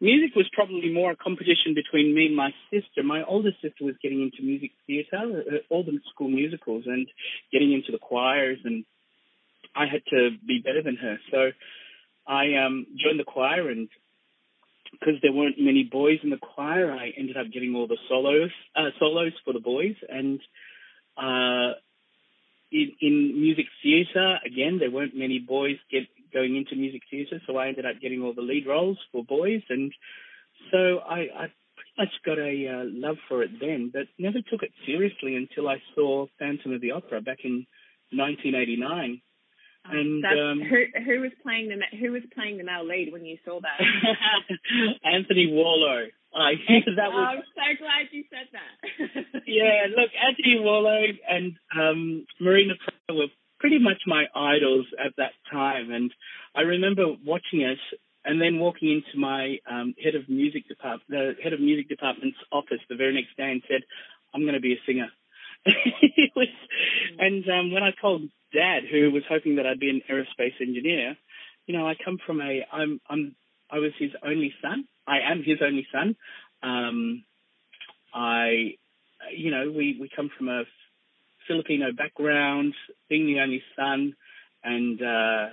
music 0.00 0.34
was 0.34 0.50
probably 0.52 0.92
more 0.92 1.12
a 1.12 1.16
competition 1.16 1.74
between 1.74 2.14
me 2.14 2.26
and 2.26 2.36
my 2.36 2.50
sister. 2.70 3.02
My 3.04 3.22
older 3.22 3.52
sister 3.62 3.84
was 3.84 3.94
getting 4.02 4.20
into 4.20 4.42
music 4.42 4.72
theatre, 4.86 5.44
uh, 5.50 5.56
all 5.70 5.84
the 5.84 5.98
school 6.12 6.28
musicals, 6.28 6.84
and 6.86 7.06
getting 7.52 7.72
into 7.72 7.92
the 7.92 7.98
choirs, 7.98 8.58
and 8.64 8.84
I 9.76 9.86
had 9.86 10.02
to 10.10 10.30
be 10.46 10.60
better 10.62 10.82
than 10.82 10.96
her. 10.96 11.18
So 11.30 11.50
I 12.26 12.54
um, 12.66 12.86
joined 12.98 13.20
the 13.20 13.24
choir, 13.24 13.70
and 13.70 13.88
because 14.92 15.14
there 15.22 15.32
weren't 15.32 15.56
many 15.58 15.88
boys 15.90 16.18
in 16.22 16.30
the 16.30 16.36
choir, 16.36 16.92
I 16.92 17.12
ended 17.16 17.36
up 17.36 17.50
getting 17.52 17.74
all 17.74 17.88
the 17.88 17.98
solos, 18.08 18.50
uh, 18.76 18.90
solos 18.98 19.32
for 19.44 19.52
the 19.52 19.60
boys, 19.60 19.96
and 20.08 20.40
uh, 21.16 21.74
in, 22.70 22.92
in 23.00 23.40
music 23.40 23.66
theatre, 23.82 24.38
again, 24.46 24.78
there 24.78 24.90
weren't 24.90 25.16
many 25.16 25.38
boys 25.38 25.76
get 25.90 26.04
going 26.32 26.56
into 26.56 26.76
music 26.76 27.02
theatre, 27.10 27.40
so 27.46 27.56
I 27.56 27.68
ended 27.68 27.86
up 27.86 28.00
getting 28.00 28.22
all 28.22 28.34
the 28.34 28.42
lead 28.42 28.66
roles 28.66 28.98
for 29.10 29.24
boys, 29.24 29.62
and 29.68 29.92
so 30.70 30.98
I, 30.98 31.18
I 31.18 31.46
pretty 31.76 31.94
much 31.98 32.08
got 32.24 32.38
a 32.38 32.68
uh, 32.68 32.84
love 32.86 33.16
for 33.28 33.42
it 33.42 33.50
then, 33.60 33.90
but 33.92 34.06
never 34.18 34.38
took 34.50 34.62
it 34.62 34.72
seriously 34.86 35.36
until 35.36 35.68
I 35.68 35.76
saw 35.94 36.26
Phantom 36.38 36.72
of 36.72 36.80
the 36.80 36.92
Opera 36.92 37.20
back 37.20 37.38
in 37.44 37.66
1989. 38.12 39.20
And 39.84 40.24
um, 40.24 40.60
who 40.70 40.84
who 41.04 41.20
was 41.20 41.32
playing 41.42 41.68
the 41.68 41.96
who 41.96 42.12
was 42.12 42.22
playing 42.34 42.58
the 42.58 42.64
male 42.64 42.86
lead 42.86 43.12
when 43.12 43.24
you 43.24 43.38
saw 43.44 43.60
that? 43.60 43.80
Anthony 45.04 45.48
Warlow. 45.50 46.06
I 46.34 46.52
that 46.96 47.12
was. 47.12 47.26
I'm 47.28 47.42
so 47.54 47.78
glad 47.78 48.08
you 48.10 48.24
said 48.30 48.48
that. 48.52 49.42
yeah, 49.46 49.86
look, 49.96 50.10
Anthony 50.16 50.60
Warlow 50.60 51.04
and 51.28 51.56
um, 51.78 52.26
Marina 52.40 52.74
Prior 52.74 53.18
were 53.18 53.26
pretty 53.60 53.78
much 53.78 54.02
my 54.06 54.24
idols 54.34 54.86
at 54.98 55.12
that 55.18 55.32
time, 55.50 55.92
and 55.92 56.10
I 56.54 56.62
remember 56.62 57.04
watching 57.24 57.60
it 57.60 57.78
and 58.24 58.40
then 58.40 58.58
walking 58.58 58.90
into 58.90 59.18
my 59.18 59.58
um, 59.70 59.94
head 60.02 60.14
of 60.14 60.28
music 60.28 60.68
department, 60.68 61.08
the 61.08 61.34
head 61.42 61.52
of 61.52 61.60
music 61.60 61.88
department's 61.88 62.38
office 62.50 62.80
the 62.88 62.96
very 62.96 63.14
next 63.14 63.36
day, 63.36 63.50
and 63.50 63.62
said, 63.68 63.82
"I'm 64.32 64.42
going 64.42 64.54
to 64.54 64.60
be 64.60 64.72
a 64.72 64.80
singer." 64.86 65.10
was, 66.36 66.48
and 67.18 67.44
um, 67.48 67.72
when 67.72 67.82
I 67.82 67.90
told 68.00 68.22
Dad, 68.52 68.82
who 68.90 69.10
was 69.10 69.22
hoping 69.28 69.56
that 69.56 69.66
I'd 69.66 69.80
be 69.80 69.90
an 69.90 70.02
aerospace 70.10 70.60
engineer, 70.60 71.16
you 71.66 71.76
know, 71.76 71.86
I 71.86 71.94
come 72.04 72.18
from 72.26 72.40
a, 72.40 72.66
I'm, 72.72 73.00
I'm, 73.08 73.36
I 73.70 73.78
was 73.78 73.92
his 73.98 74.10
only 74.24 74.52
son, 74.60 74.84
I 75.06 75.20
am 75.30 75.42
his 75.44 75.58
only 75.62 75.86
son. 75.92 76.16
Um, 76.62 77.24
I, 78.14 78.74
you 79.34 79.50
know, 79.50 79.70
we, 79.70 79.96
we 80.00 80.10
come 80.14 80.30
from 80.36 80.48
a 80.48 80.64
Filipino 81.48 81.92
background, 81.92 82.74
being 83.08 83.26
the 83.26 83.40
only 83.40 83.62
son, 83.76 84.14
and 84.62 85.00
uh, 85.00 85.48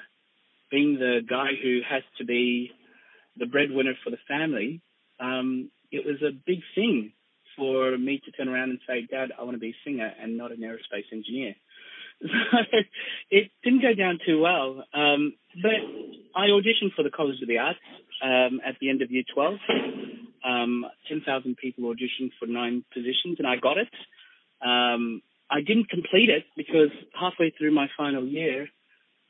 being 0.71 0.95
the 0.95 1.21
guy 1.27 1.49
who 1.61 1.79
has 1.87 2.03
to 2.17 2.25
be 2.25 2.71
the 3.37 3.45
breadwinner 3.45 3.93
for 4.03 4.09
the 4.09 4.17
family. 4.27 4.81
Um, 5.19 5.71
it 5.91 6.05
was 6.05 6.21
a 6.21 6.31
big 6.45 6.59
thing 6.75 7.13
for 7.59 7.97
me 7.97 8.21
to 8.25 8.31
turn 8.31 8.47
around 8.47 8.71
and 8.71 8.79
say, 8.87 9.05
Dad, 9.09 9.31
I 9.37 9.43
want 9.43 9.55
to 9.55 9.59
be 9.59 9.69
a 9.69 9.75
singer 9.85 10.11
and 10.21 10.37
not 10.37 10.51
an 10.51 10.61
aerospace 10.61 11.11
engineer. 11.11 11.55
So 12.21 12.57
it 13.31 13.51
didn't 13.63 13.81
go 13.81 13.93
down 13.93 14.19
too 14.25 14.41
well. 14.41 14.83
Um, 14.93 15.35
but 15.55 15.79
I 16.35 16.47
auditioned 16.47 16.93
for 16.93 17.03
the 17.03 17.09
College 17.09 17.41
of 17.41 17.47
the 17.47 17.59
Arts 17.59 17.79
um, 18.21 18.59
at 18.65 18.75
the 18.81 18.89
end 18.89 19.01
of 19.01 19.09
year 19.09 19.23
12. 19.33 19.53
Um, 20.43 20.85
10,000 21.07 21.55
people 21.55 21.85
auditioned 21.85 22.31
for 22.39 22.45
nine 22.45 22.83
positions, 22.93 23.37
and 23.37 23.47
I 23.47 23.55
got 23.55 23.77
it. 23.77 23.87
Um, 24.61 25.21
I 25.49 25.61
didn't 25.61 25.89
complete 25.89 26.29
it 26.29 26.43
because 26.57 26.91
halfway 27.17 27.51
through 27.51 27.73
my 27.73 27.87
final 27.97 28.25
year, 28.25 28.67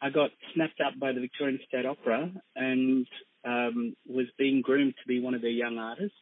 I 0.01 0.09
got 0.09 0.31
snapped 0.53 0.81
up 0.81 0.99
by 0.99 1.11
the 1.11 1.19
Victorian 1.19 1.59
State 1.67 1.85
Opera 1.85 2.31
and 2.55 3.07
um, 3.45 3.95
was 4.07 4.27
being 4.37 4.61
groomed 4.61 4.95
to 5.01 5.07
be 5.07 5.21
one 5.21 5.33
of 5.33 5.41
their 5.41 5.49
young 5.49 5.77
artists. 5.77 6.15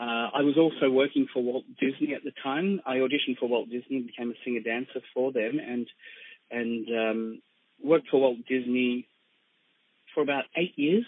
Uh, 0.00 0.30
I 0.32 0.40
was 0.40 0.56
also 0.56 0.90
working 0.90 1.26
for 1.32 1.42
Walt 1.42 1.64
Disney 1.78 2.14
at 2.14 2.24
the 2.24 2.32
time. 2.42 2.80
I 2.86 2.96
auditioned 2.96 3.36
for 3.38 3.50
Walt 3.50 3.68
Disney 3.68 4.00
became 4.00 4.30
a 4.30 4.44
singer 4.44 4.60
dancer 4.60 5.00
for 5.12 5.30
them, 5.30 5.58
and 5.60 5.86
and 6.50 6.88
um, 6.88 7.42
worked 7.84 8.08
for 8.10 8.20
Walt 8.20 8.38
Disney 8.48 9.06
for 10.14 10.22
about 10.22 10.44
eight 10.56 10.72
years. 10.76 11.04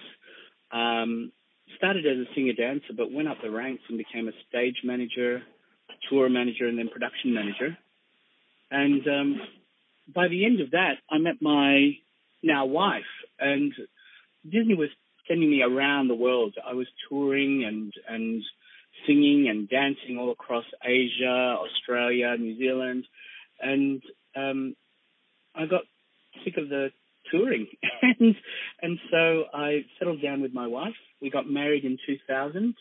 Um, 0.71 1.33
started 1.79 2.05
as 2.07 2.19
a 2.19 2.35
singer 2.35 2.53
dancer, 2.53 2.93
but 2.95 3.11
went 3.11 3.29
up 3.29 3.39
the 3.43 3.51
ranks 3.51 3.83
and 3.89 3.97
became 3.97 4.29
a 4.29 4.33
stage 4.49 4.77
manager, 4.85 5.43
tour 6.11 6.29
manager, 6.29 6.67
and 6.67 6.79
then 6.79 6.89
production 6.89 7.33
manager. 7.33 7.79
And 8.71 9.07
um, 9.09 9.41
by 10.15 10.29
the 10.29 10.45
end 10.45 10.61
of 10.61 10.73
that, 10.73 10.97
I 11.11 11.17
met 11.17 11.41
my 11.41 11.93
now 12.43 12.67
wife, 12.67 13.03
and 13.41 13.73
Disney 14.45 14.75
was 14.75 14.91
sending 15.27 15.51
me 15.51 15.63
around 15.63 16.09
the 16.09 16.15
world. 16.15 16.57
I 16.63 16.75
was 16.75 16.89
touring 17.09 17.65
and 17.65 17.91
and 18.07 18.43
singing 19.07 19.49
and 19.49 19.69
dancing 19.69 20.19
all 20.19 20.31
across 20.31 20.65
Asia, 20.85 21.57
Australia, 21.59 22.37
New 22.39 22.57
Zealand, 22.59 23.05
and 23.61 24.03
um, 24.37 24.77
I 25.55 25.67
got 25.67 25.83
sick 26.45 26.57
of 26.57 26.69
the 26.69 26.91
touring, 27.31 27.67
and 28.03 28.35
and 28.81 28.99
so 29.11 29.45
I 29.53 29.85
settled 29.99 30.23
down 30.23 30.43
with 30.43 30.53
my 30.53 30.67
wife. 30.67 30.95
We 31.21 31.31
got 31.31 31.49
married 31.49 31.85
in 31.85 31.99
2000. 32.07 32.75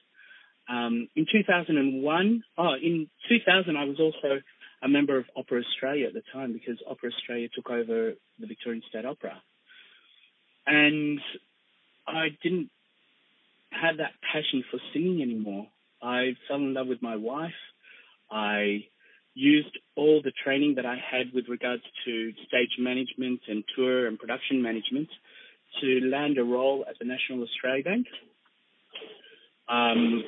Um, 0.70 1.10
in 1.16 1.26
2001, 1.30 2.44
oh, 2.58 2.74
in 2.82 3.10
2000, 3.28 3.76
I 3.76 3.84
was 3.84 4.00
also 4.00 4.40
a 4.82 4.88
member 4.88 5.18
of 5.18 5.26
Opera 5.36 5.62
Australia 5.62 6.08
at 6.08 6.14
the 6.14 6.22
time 6.34 6.54
because 6.54 6.78
Opera 6.90 7.12
Australia 7.12 7.50
took 7.54 7.70
over 7.70 8.14
the 8.40 8.48
Victorian 8.48 8.82
State 8.90 9.06
Opera, 9.06 9.42
and 10.66 11.20
I 12.08 12.30
didn't 12.42 12.70
have 13.72 13.98
that 13.98 14.12
passion 14.22 14.64
for 14.70 14.80
singing 14.94 15.22
anymore. 15.22 15.68
I 16.02 16.32
fell 16.48 16.58
in 16.58 16.74
love 16.74 16.88
with 16.88 17.02
my 17.02 17.16
wife. 17.16 17.52
I 18.32 18.86
used 19.34 19.78
all 19.96 20.22
the 20.24 20.32
training 20.44 20.76
that 20.76 20.86
I 20.86 20.96
had 20.96 21.34
with 21.34 21.46
regards 21.48 21.84
to 22.06 22.32
stage 22.48 22.76
management 22.80 23.42
and 23.48 23.64
tour 23.76 24.08
and 24.08 24.20
production 24.20 24.62
management 24.62 25.10
to 25.80 26.00
land 26.12 26.38
a 26.38 26.44
role 26.44 26.86
at 26.90 26.96
the 27.00 27.06
National 27.06 27.44
Australia 27.44 27.84
Bank. 27.84 28.08
Um, 29.70 30.24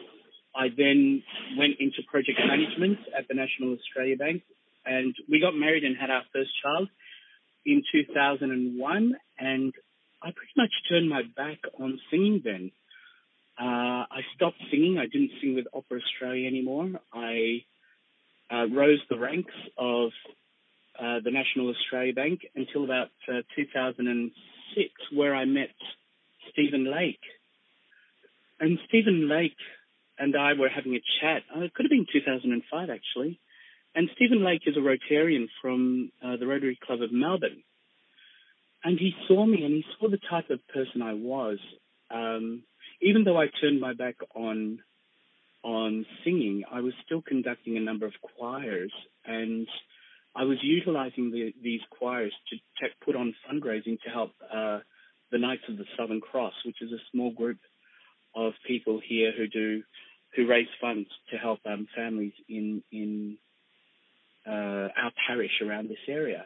I 0.55 0.67
then 0.75 1.23
went 1.57 1.75
into 1.79 1.97
project 2.09 2.39
management 2.39 2.99
at 3.17 3.27
the 3.27 3.33
National 3.33 3.73
Australia 3.73 4.15
Bank 4.15 4.43
and 4.85 5.15
we 5.29 5.39
got 5.39 5.55
married 5.55 5.83
and 5.83 5.97
had 5.97 6.09
our 6.09 6.23
first 6.33 6.51
child 6.61 6.87
in 7.65 7.83
2001 7.91 9.15
and 9.39 9.73
I 10.21 10.31
pretty 10.31 10.53
much 10.55 10.71
turned 10.87 11.09
my 11.09 11.23
back 11.35 11.59
on 11.79 11.99
singing 12.09 12.41
then. 12.43 12.71
Uh, 13.59 14.05
I 14.09 14.21
stopped 14.35 14.57
singing. 14.71 14.97
I 14.97 15.05
didn't 15.05 15.31
sing 15.41 15.55
with 15.55 15.65
Opera 15.73 15.99
Australia 15.99 16.47
anymore. 16.47 16.91
I 17.13 17.63
uh, 18.51 18.65
rose 18.67 18.99
the 19.09 19.17
ranks 19.17 19.53
of 19.77 20.09
uh, 20.99 21.19
the 21.23 21.31
National 21.31 21.69
Australia 21.69 22.13
Bank 22.13 22.41
until 22.55 22.83
about 22.83 23.09
uh, 23.27 23.41
2006, 23.55 24.91
where 25.11 25.35
I 25.35 25.45
met 25.45 25.69
Stephen 26.51 26.91
Lake. 26.91 27.19
And 28.59 28.79
Stephen 28.87 29.29
Lake 29.29 29.57
and 30.17 30.35
I 30.35 30.53
were 30.53 30.69
having 30.69 30.95
a 30.95 31.01
chat. 31.21 31.43
Uh, 31.55 31.61
it 31.61 31.73
could 31.73 31.85
have 31.85 31.91
been 31.91 32.07
2005, 32.11 32.89
actually. 32.89 33.39
And 33.95 34.09
Stephen 34.15 34.43
Lake 34.43 34.61
is 34.65 34.75
a 34.77 34.79
Rotarian 34.79 35.47
from 35.61 36.11
uh, 36.23 36.37
the 36.37 36.47
Rotary 36.47 36.77
Club 36.83 37.01
of 37.01 37.11
Melbourne. 37.11 37.63
And 38.83 38.99
he 38.99 39.13
saw 39.27 39.45
me 39.45 39.63
and 39.63 39.73
he 39.73 39.85
saw 39.99 40.09
the 40.09 40.19
type 40.29 40.49
of 40.49 40.59
person 40.67 41.01
I 41.01 41.13
was. 41.13 41.59
Um, 42.11 42.63
even 43.01 43.23
though 43.23 43.39
I 43.39 43.47
turned 43.61 43.79
my 43.79 43.93
back 43.93 44.15
on 44.35 44.79
on 45.63 46.05
singing, 46.25 46.63
I 46.69 46.81
was 46.81 46.93
still 47.05 47.21
conducting 47.21 47.77
a 47.77 47.79
number 47.79 48.05
of 48.05 48.13
choirs 48.37 48.91
and 49.25 49.65
I 50.35 50.43
was 50.43 50.57
utilizing 50.61 51.31
the, 51.31 51.53
these 51.63 51.81
choirs 51.97 52.33
to 52.49 52.87
put 53.05 53.15
on 53.15 53.33
fundraising 53.49 54.01
to 54.01 54.09
help 54.09 54.31
uh, 54.53 54.79
the 55.31 55.37
Knights 55.37 55.63
of 55.69 55.77
the 55.77 55.85
Southern 55.97 56.21
Cross, 56.21 56.53
which 56.65 56.81
is 56.81 56.91
a 56.91 57.01
small 57.11 57.31
group 57.31 57.59
of 58.35 58.53
people 58.67 58.99
here 59.05 59.31
who 59.35 59.47
do 59.47 59.83
who 60.35 60.47
raise 60.47 60.67
funds 60.81 61.07
to 61.31 61.37
help 61.37 61.59
um, 61.65 61.87
families 61.95 62.33
in 62.49 62.81
in 62.91 63.37
uh, 64.47 64.89
our 64.97 65.11
parish 65.27 65.61
around 65.61 65.89
this 65.89 65.97
area. 66.07 66.45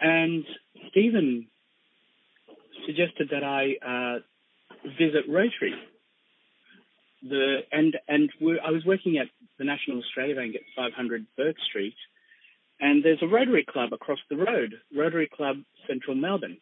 And 0.00 0.44
Stephen 0.90 1.48
suggested 2.86 3.30
that 3.32 3.44
I 3.44 3.74
uh, 3.84 4.18
visit 4.84 5.24
Rotary. 5.28 5.74
The 7.22 7.58
and 7.70 7.96
and 8.08 8.30
I 8.64 8.70
was 8.70 8.84
working 8.86 9.18
at 9.18 9.26
the 9.58 9.64
National 9.64 9.98
Australia 9.98 10.36
Bank 10.36 10.54
at 10.54 10.62
500 10.74 11.26
Bourke 11.36 11.56
Street, 11.68 11.96
and 12.80 13.04
there's 13.04 13.22
a 13.22 13.26
Rotary 13.26 13.66
Club 13.68 13.92
across 13.92 14.18
the 14.30 14.36
road, 14.36 14.74
Rotary 14.96 15.28
Club 15.32 15.56
Central 15.86 16.16
Melbourne. 16.16 16.56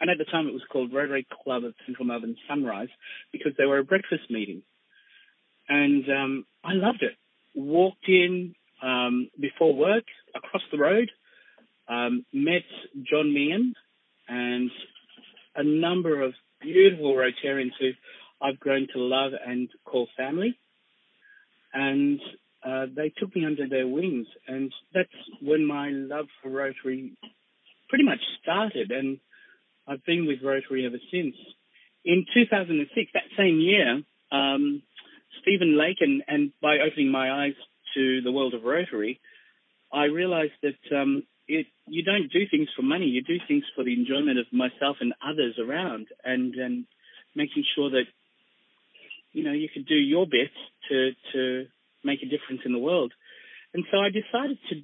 And 0.00 0.10
at 0.10 0.18
the 0.18 0.24
time 0.24 0.46
it 0.46 0.52
was 0.52 0.62
called 0.70 0.92
Rotary 0.92 1.26
Club 1.44 1.64
of 1.64 1.74
Central 1.86 2.06
Melbourne 2.06 2.36
Sunrise 2.48 2.88
because 3.32 3.52
they 3.56 3.64
were 3.64 3.78
a 3.78 3.84
breakfast 3.84 4.30
meeting. 4.30 4.62
And 5.68 6.04
um, 6.10 6.46
I 6.62 6.74
loved 6.74 7.02
it. 7.02 7.14
Walked 7.54 8.08
in 8.08 8.54
um, 8.82 9.30
before 9.40 9.74
work 9.74 10.04
across 10.34 10.62
the 10.70 10.78
road, 10.78 11.10
um, 11.88 12.24
met 12.32 12.64
John 13.08 13.32
Meehan 13.32 13.74
and 14.28 14.70
a 15.56 15.62
number 15.62 16.22
of 16.22 16.34
beautiful 16.60 17.14
Rotarians 17.14 17.72
who 17.78 17.90
I've 18.40 18.60
grown 18.60 18.86
to 18.92 19.00
love 19.00 19.32
and 19.46 19.68
call 19.84 20.08
family. 20.16 20.58
And 21.72 22.20
uh, 22.64 22.86
they 22.94 23.12
took 23.16 23.34
me 23.34 23.44
under 23.44 23.68
their 23.68 23.86
wings, 23.86 24.26
and 24.46 24.72
that's 24.94 25.08
when 25.42 25.66
my 25.66 25.90
love 25.90 26.26
for 26.42 26.50
Rotary 26.50 27.12
pretty 27.88 28.04
much 28.04 28.20
started. 28.42 28.90
And 28.90 29.18
I've 29.86 30.04
been 30.04 30.26
with 30.26 30.38
Rotary 30.42 30.86
ever 30.86 30.98
since. 31.10 31.34
In 32.04 32.26
2006, 32.32 33.10
that 33.14 33.22
same 33.36 33.60
year, 33.60 34.02
um, 34.30 34.82
Stephen 35.42 35.78
Lake, 35.78 35.98
and, 36.00 36.22
and 36.28 36.52
by 36.62 36.78
opening 36.78 37.10
my 37.10 37.44
eyes 37.44 37.54
to 37.94 38.20
the 38.22 38.32
world 38.32 38.54
of 38.54 38.62
Rotary, 38.64 39.20
I 39.92 40.04
realized 40.04 40.52
that 40.62 40.96
um, 40.96 41.24
it, 41.46 41.66
you 41.86 42.02
don't 42.02 42.32
do 42.32 42.40
things 42.50 42.68
for 42.74 42.82
money. 42.82 43.06
You 43.06 43.22
do 43.22 43.38
things 43.46 43.64
for 43.74 43.84
the 43.84 43.92
enjoyment 43.92 44.38
of 44.38 44.46
myself 44.52 44.96
and 45.00 45.12
others 45.22 45.58
around, 45.58 46.08
and 46.24 46.54
and 46.54 46.86
making 47.34 47.64
sure 47.74 47.90
that 47.90 48.04
you 49.32 49.44
know 49.44 49.52
you 49.52 49.68
could 49.72 49.86
do 49.86 49.94
your 49.94 50.26
bit 50.26 50.50
to 50.88 51.10
to 51.32 51.66
make 52.02 52.20
a 52.22 52.26
difference 52.28 52.62
in 52.64 52.72
the 52.72 52.78
world. 52.78 53.12
And 53.72 53.84
so 53.90 53.98
I 53.98 54.08
decided 54.08 54.58
to 54.70 54.82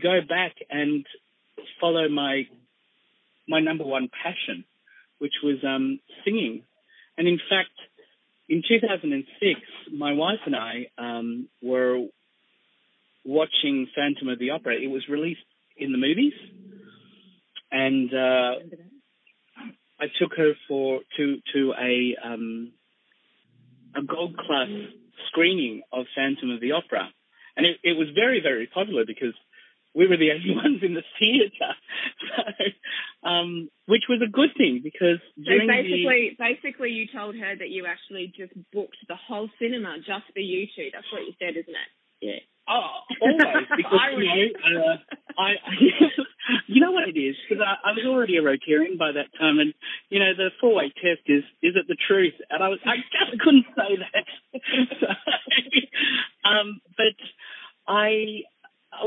go 0.00 0.20
back 0.28 0.54
and 0.70 1.06
follow 1.80 2.08
my 2.08 2.46
my 3.48 3.60
number 3.60 3.84
one 3.84 4.08
passion, 4.22 4.64
which 5.18 5.34
was 5.42 5.56
um, 5.64 6.00
singing. 6.24 6.62
And 7.16 7.26
in 7.26 7.38
fact, 7.48 7.70
in 8.48 8.62
2006, 8.66 9.60
my 9.92 10.12
wife 10.12 10.40
and 10.46 10.54
I 10.54 10.88
um, 10.98 11.48
were 11.62 12.06
watching 13.24 13.88
Phantom 13.94 14.28
of 14.28 14.38
the 14.38 14.50
Opera. 14.50 14.74
It 14.74 14.90
was 14.90 15.08
released 15.08 15.40
in 15.78 15.92
the 15.92 15.98
movies, 15.98 16.32
and 17.70 18.12
uh, 18.12 18.52
I 20.00 20.06
took 20.20 20.32
her 20.36 20.52
for 20.66 21.00
to 21.16 21.36
to 21.54 21.74
a 21.78 22.16
um, 22.24 22.72
a 23.96 24.02
gold 24.02 24.36
class 24.36 24.68
screening 25.28 25.82
of 25.92 26.06
Phantom 26.14 26.50
of 26.50 26.60
the 26.60 26.72
Opera, 26.72 27.08
and 27.56 27.66
it, 27.66 27.78
it 27.82 27.96
was 27.96 28.08
very 28.14 28.40
very 28.40 28.66
popular 28.66 29.04
because 29.06 29.34
we 29.94 30.06
were 30.06 30.16
the 30.16 30.30
only 30.32 30.54
ones 30.62 30.80
in 30.82 30.94
the 30.94 31.02
theatre, 31.18 31.74
so, 32.30 33.28
um, 33.28 33.68
which 33.86 34.04
was 34.08 34.20
a 34.22 34.30
good 34.30 34.50
thing 34.56 34.80
because 34.82 35.18
so 35.36 35.50
basically, 35.66 36.36
the, 36.38 36.44
basically, 36.54 36.90
you 36.90 37.06
told 37.12 37.34
her 37.36 37.56
that 37.56 37.70
you 37.70 37.86
actually 37.86 38.32
just 38.36 38.52
booked 38.72 38.98
the 39.08 39.16
whole 39.16 39.48
cinema 39.58 39.98
just 39.98 40.30
for 40.32 40.40
you 40.40 40.66
two. 40.76 40.88
That's 40.92 41.10
what 41.12 41.22
you 41.22 41.34
said, 41.38 41.56
isn't 41.56 41.74
it? 41.74 41.90
Yeah. 42.20 42.42
Oh, 42.68 43.02
always 43.22 43.66
because 43.76 44.00
you 44.18 44.52
know, 44.66 44.92
uh, 44.92 44.96
I, 45.38 45.52
you 46.66 46.80
know 46.80 46.90
what 46.90 47.08
it 47.08 47.18
is 47.18 47.36
because 47.48 47.62
I, 47.64 47.90
I 47.90 47.92
was 47.92 48.04
already 48.06 48.36
a 48.36 48.42
Rotarian 48.42 48.98
by 48.98 49.12
that 49.12 49.26
time, 49.38 49.60
and 49.60 49.72
you 50.10 50.18
know 50.18 50.34
the 50.36 50.50
four 50.60 50.74
way 50.74 50.92
test 50.96 51.22
is 51.26 51.44
is 51.62 51.76
it 51.76 51.86
the 51.86 51.96
truth, 52.08 52.34
and 52.50 52.62
I 52.62 52.68
was 52.68 52.80
I 52.84 52.96
just 52.96 53.40
couldn't 53.40 53.66
say 53.76 53.98
that. 54.02 54.60
so, 55.00 55.06
um, 56.50 56.80
but 56.96 57.14
I 57.86 58.42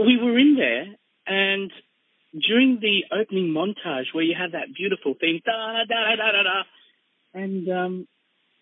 we 0.06 0.18
were 0.18 0.40
in 0.40 0.56
there, 0.56 0.96
and 1.28 1.72
during 2.48 2.80
the 2.80 3.04
opening 3.12 3.54
montage 3.54 4.14
where 4.14 4.24
you 4.24 4.36
have 4.40 4.54
that 4.54 4.74
beautiful 4.76 5.14
thing, 5.20 5.42
da 5.46 5.84
da 5.84 6.16
da 6.16 6.32
da 6.32 6.44
da, 6.44 6.64
and 7.34 7.70
um, 7.70 8.08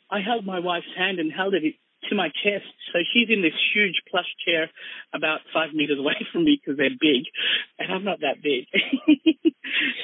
I 0.10 0.22
held 0.22 0.44
my 0.46 0.60
wife's 0.60 0.88
hand 0.98 1.20
and 1.20 1.32
held 1.32 1.54
it 1.54 1.76
to 2.10 2.16
my 2.16 2.30
chest. 2.30 2.72
So 2.94 3.00
she's 3.14 3.30
in 3.30 3.42
this 3.42 3.58
huge 3.74 4.02
plush 4.10 4.30
chair 4.46 4.70
about 5.14 5.42
five 5.54 5.74
meters 5.74 6.00
away 6.00 6.16
from 6.32 6.46
me 6.46 6.60
because 6.60 6.78
they're 6.78 6.90
big, 6.90 7.26
and 7.78 7.92
I'm 7.92 8.04
not 8.04 8.22
that 8.22 8.42
big. 8.42 8.66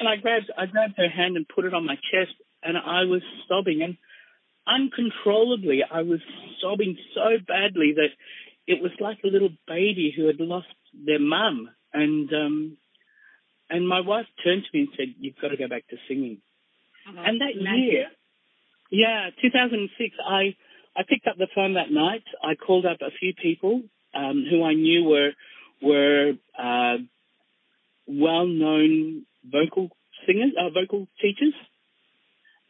and 0.00 0.08
I 0.08 0.16
grabbed 0.16 0.50
I 0.56 0.66
grabbed 0.66 0.94
her 0.96 1.08
hand 1.08 1.36
and 1.36 1.48
put 1.48 1.64
it 1.64 1.74
on 1.74 1.86
my 1.86 1.96
chest, 1.96 2.34
and 2.62 2.76
I 2.76 3.04
was 3.04 3.22
sobbing 3.48 3.82
and 3.82 3.96
uncontrollably. 4.66 5.82
I 5.88 6.02
was 6.02 6.20
sobbing 6.60 6.96
so 7.14 7.38
badly 7.46 7.94
that 7.96 8.10
it 8.66 8.82
was 8.82 8.92
like 9.00 9.18
a 9.24 9.28
little 9.28 9.50
baby 9.66 10.12
who 10.14 10.26
had 10.26 10.40
lost 10.40 10.66
their 10.92 11.20
mum. 11.20 11.70
And 11.92 12.32
um, 12.32 12.76
and 13.70 13.88
my 13.88 14.00
wife 14.00 14.26
turned 14.44 14.64
to 14.64 14.68
me 14.76 14.80
and 14.84 14.88
said, 14.96 15.14
"You've 15.18 15.40
got 15.40 15.48
to 15.48 15.56
go 15.56 15.68
back 15.68 15.86
to 15.88 15.96
singing." 16.08 16.38
Oh, 17.08 17.22
and 17.24 17.40
that 17.40 17.54
year, 17.54 18.06
yeah, 18.90 19.30
2006, 19.40 20.16
I 20.24 20.56
I 20.96 21.02
picked 21.02 21.26
up 21.26 21.36
the 21.36 21.48
phone 21.54 21.74
that 21.74 21.90
night. 21.90 22.24
I 22.42 22.54
called 22.54 22.86
up 22.86 22.98
a 23.00 23.10
few 23.20 23.34
people 23.34 23.82
um, 24.14 24.46
who 24.48 24.64
I 24.64 24.74
knew 24.74 25.04
were 25.04 25.32
were 25.82 26.32
uh, 26.58 26.96
well-known 28.06 29.26
vocal 29.44 29.90
singers, 30.26 30.52
uh, 30.58 30.70
vocal 30.70 31.06
teachers, 31.20 31.52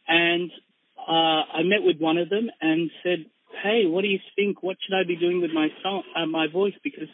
and 0.07 0.51
uh, 0.99 1.11
I 1.11 1.63
met 1.63 1.83
with 1.83 1.99
one 1.99 2.17
of 2.17 2.29
them 2.29 2.49
and 2.59 2.91
said, 3.01 3.25
"Hey, 3.63 3.85
what 3.85 4.01
do 4.01 4.09
you 4.09 4.19
think? 4.35 4.61
What 4.61 4.77
should 4.81 4.95
I 4.95 5.07
be 5.07 5.15
doing 5.15 5.41
with 5.41 5.51
my 5.51 5.69
song, 5.81 6.03
uh, 6.15 6.25
my 6.25 6.47
voice? 6.47 6.75
Because 6.83 7.09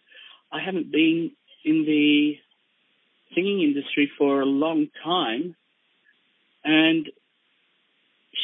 I 0.51 0.59
haven't 0.65 0.91
been 0.91 1.31
in 1.63 1.85
the 1.85 2.37
singing 3.35 3.61
industry 3.61 4.11
for 4.17 4.41
a 4.41 4.45
long 4.45 4.87
time." 5.03 5.55
And 6.63 7.09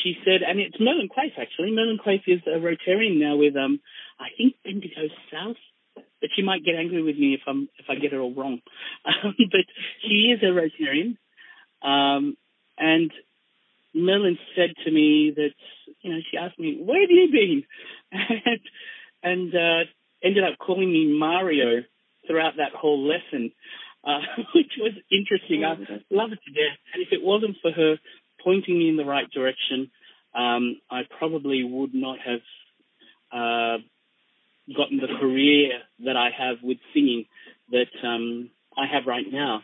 she 0.03 0.15
said, 0.23 0.41
and 0.47 0.59
it's 0.59 0.77
Merlyn 0.77 1.09
Quaife 1.09 1.33
actually. 1.39 1.71
Merlyn 1.71 1.99
Quaife 1.99 2.27
is 2.27 2.41
a 2.45 2.59
Rotarian 2.59 3.19
now 3.19 3.35
with, 3.35 3.55
um, 3.55 3.79
I 4.19 4.27
think 4.37 4.55
Bendigo 4.63 5.07
South, 5.31 5.57
but 6.21 6.29
she 6.35 6.41
might 6.41 6.63
get 6.63 6.75
angry 6.75 7.01
with 7.01 7.17
me 7.17 7.33
if 7.33 7.41
I'm 7.47 7.69
if 7.77 7.85
I 7.89 7.95
get 7.95 8.13
it 8.13 8.17
all 8.17 8.33
wrong. 8.33 8.59
Um, 9.05 9.33
but 9.51 9.65
she 10.01 10.33
is 10.35 10.41
a 10.43 10.47
Rotarian, 10.47 11.17
um, 11.81 12.37
and 12.77 13.11
Merlyn 13.95 14.37
said 14.55 14.73
to 14.85 14.91
me 14.91 15.31
that 15.35 15.53
you 16.01 16.13
know 16.13 16.19
she 16.29 16.37
asked 16.37 16.59
me 16.59 16.79
where 16.81 17.01
have 17.01 17.09
you 17.09 17.29
been, 17.31 17.63
and, 18.11 18.59
and 19.23 19.55
uh, 19.55 19.89
ended 20.23 20.43
up 20.43 20.59
calling 20.59 20.91
me 20.91 21.17
Mario 21.17 21.83
throughout 22.27 22.57
that 22.57 22.73
whole 22.73 23.07
lesson. 23.07 23.51
Uh, 24.01 24.19
which 24.55 24.71
was 24.79 24.93
interesting. 25.11 25.65
I 25.65 25.75
love 26.09 26.31
it 26.31 26.39
to 26.45 26.51
death. 26.53 26.79
And 26.93 27.03
if 27.03 27.09
it 27.11 27.21
wasn't 27.21 27.57
for 27.61 27.69
her 27.69 27.97
pointing 28.43 28.77
me 28.77 28.89
in 28.89 28.97
the 28.97 29.05
right 29.05 29.29
direction, 29.31 29.91
um, 30.35 30.79
I 30.89 31.01
probably 31.17 31.63
would 31.63 31.93
not 31.93 32.17
have 32.19 32.41
uh, 33.31 33.77
gotten 34.75 34.97
the 34.97 35.07
career 35.19 35.79
that 36.05 36.15
I 36.15 36.29
have 36.37 36.57
with 36.61 36.77
singing 36.93 37.25
that 37.71 37.89
um, 38.03 38.49
I 38.77 38.85
have 38.91 39.05
right 39.07 39.25
now. 39.31 39.61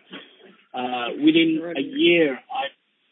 Uh, 0.74 1.10
within 1.24 1.74
a 1.78 1.82
year, 1.82 2.40
I 2.52 2.66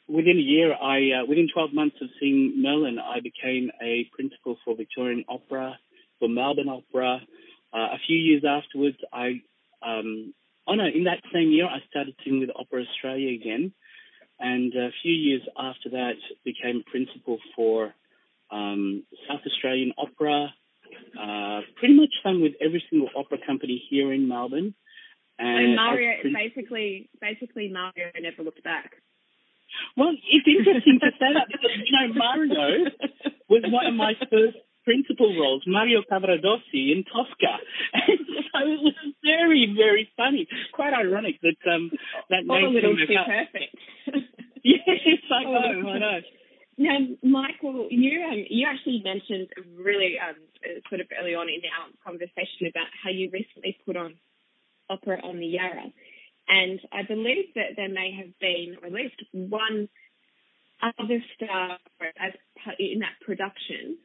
within 0.07 0.37
a 0.37 0.41
year, 0.41 0.73
I 0.73 1.21
uh, 1.21 1.25
within 1.25 1.47
12 1.53 1.73
months 1.73 1.95
of 2.01 2.09
seeing 2.19 2.61
Merlyn, 2.63 2.99
I 2.99 3.19
became 3.21 3.71
a 3.81 4.05
principal 4.13 4.57
for 4.65 4.75
Victorian 4.75 5.23
Opera, 5.29 5.77
for 6.19 6.27
Melbourne 6.27 6.69
Opera. 6.69 7.21
Uh, 7.73 7.77
a 7.77 7.97
few 8.05 8.17
years 8.17 8.43
afterwards, 8.47 8.97
I 9.11 9.41
um, 9.81 10.33
oh 10.67 10.75
no, 10.75 10.85
in 10.85 11.05
that 11.05 11.21
same 11.33 11.49
year, 11.51 11.65
I 11.65 11.79
started 11.89 12.15
singing 12.23 12.41
with 12.41 12.49
Opera 12.55 12.83
Australia 12.83 13.33
again, 13.33 13.73
and 14.43 14.73
a 14.75 14.89
few 15.01 15.13
years 15.13 15.41
after 15.57 15.89
that, 15.91 16.15
became 16.43 16.83
principal 16.85 17.37
for 17.55 17.93
um, 18.51 19.03
South 19.27 19.39
Australian 19.47 19.93
Opera. 19.97 20.53
Uh, 21.19 21.61
pretty 21.77 21.95
much 21.95 22.09
sung 22.21 22.41
with 22.41 22.53
every 22.61 22.83
single 22.89 23.09
opera 23.15 23.37
company 23.47 23.81
here 23.89 24.11
in 24.11 24.27
Melbourne. 24.27 24.75
And 25.39 25.75
Mario, 25.75 26.11
basically, 26.33 27.09
basically 27.19 27.69
Mario 27.69 28.11
never 28.21 28.43
looked 28.43 28.63
back. 28.63 28.91
Well, 29.97 30.11
it's 30.11 30.47
interesting 30.47 30.99
to 30.99 31.09
say 31.17 31.33
that 31.33 31.47
because, 31.47 31.71
you 31.83 31.91
know, 31.97 32.13
Mario 32.13 32.91
was 33.49 33.63
one 33.65 33.87
of 33.87 33.95
my 33.95 34.13
first 34.29 34.57
principal 34.83 35.33
roles, 35.39 35.63
Mario 35.65 36.01
Cavaradossi 36.09 36.91
in 36.91 37.03
Tosca. 37.03 37.57
And 37.93 38.19
so 38.53 38.59
it 38.59 38.79
was 38.83 38.93
very, 39.23 39.73
very 39.75 40.09
funny. 40.15 40.47
Quite 40.73 40.93
ironic 40.93 41.39
that 41.41 41.71
um 41.71 41.91
that 42.29 42.43
All 42.49 42.61
name 42.61 42.73
little 42.73 42.95
too 42.95 43.15
perfect. 43.25 43.75
yes, 44.85 45.19
I 45.31 45.43
know, 45.43 45.89
I 45.89 45.99
know. 45.99 46.19
Now, 46.77 46.97
Michael, 47.21 47.87
you 47.91 48.23
um, 48.23 48.45
you 48.49 48.65
actually 48.67 49.01
mentioned 49.03 49.49
really 49.77 50.15
um, 50.17 50.35
sort 50.89 51.01
of 51.01 51.07
early 51.19 51.35
on 51.35 51.47
in 51.49 51.61
our 51.69 51.89
conversation 52.03 52.67
about 52.67 52.87
how 53.03 53.11
you 53.11 53.29
recently 53.31 53.77
put 53.85 53.95
on 53.95 54.15
opera 54.89 55.19
on 55.23 55.39
the 55.39 55.45
Yarra. 55.45 55.91
And 56.47 56.79
I 56.91 57.03
believe 57.03 57.53
that 57.55 57.75
there 57.77 57.89
may 57.89 58.11
have 58.17 58.37
been 58.39 58.75
or 58.81 58.87
at 58.87 58.93
least 58.93 59.15
one 59.31 59.87
other 60.81 61.23
star 61.35 61.77
as 62.19 62.33
in 62.79 62.99
that 62.99 63.15
production 63.25 63.97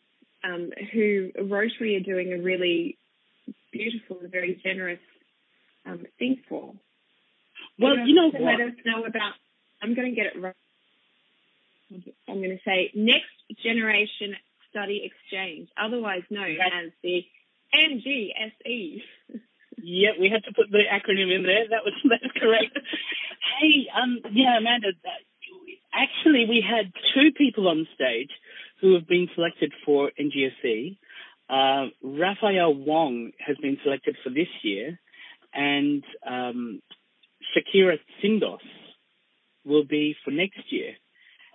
um, 0.44 0.70
who 0.92 1.30
Rotary 1.36 1.96
are 1.96 2.00
doing 2.00 2.32
a 2.32 2.42
really 2.42 2.96
beautiful 3.72 4.18
and 4.20 4.30
very 4.30 4.60
generous 4.62 5.00
um, 5.86 6.04
thing 6.18 6.42
for. 6.48 6.74
Well, 7.78 7.98
you 8.06 8.14
know 8.14 8.30
what? 8.30 8.42
Let 8.42 8.68
us 8.68 8.74
know 8.84 9.04
about. 9.04 9.34
I'm 9.82 9.94
going 9.94 10.10
to 10.10 10.16
get 10.16 10.26
it 10.34 10.40
right. 10.40 10.54
I'm 12.28 12.38
going 12.38 12.50
to 12.50 12.64
say 12.64 12.90
next 12.94 13.32
generation 13.62 14.36
study 14.70 15.08
exchange, 15.08 15.68
otherwise 15.82 16.22
known 16.30 16.56
as 16.60 16.92
the 17.02 17.24
NGSE. 17.74 19.02
Yeah, 19.78 20.10
we 20.20 20.28
had 20.28 20.44
to 20.44 20.52
put 20.54 20.70
the 20.70 20.82
acronym 20.90 21.34
in 21.34 21.44
there. 21.44 21.68
That 21.70 21.84
was 21.84 21.94
that's 22.04 22.32
correct. 22.36 22.78
hey, 23.60 23.86
um, 23.94 24.18
yeah, 24.32 24.58
Amanda. 24.58 24.88
Actually, 25.94 26.46
we 26.48 26.62
had 26.68 26.92
two 27.14 27.32
people 27.36 27.68
on 27.68 27.86
stage 27.94 28.30
who 28.80 28.94
have 28.94 29.06
been 29.08 29.28
selected 29.34 29.72
for 29.84 30.10
NGSE. 30.20 30.98
Uh, 31.48 31.88
Raphael 32.02 32.74
Wong 32.74 33.32
has 33.44 33.56
been 33.56 33.78
selected 33.82 34.16
for 34.22 34.28
this 34.28 34.48
year, 34.62 35.00
and 35.54 36.04
um, 36.26 36.82
Shakira 37.56 37.98
Tsindos 38.22 38.58
will 39.68 39.84
be 39.84 40.16
for 40.24 40.30
next 40.30 40.60
year. 40.70 40.92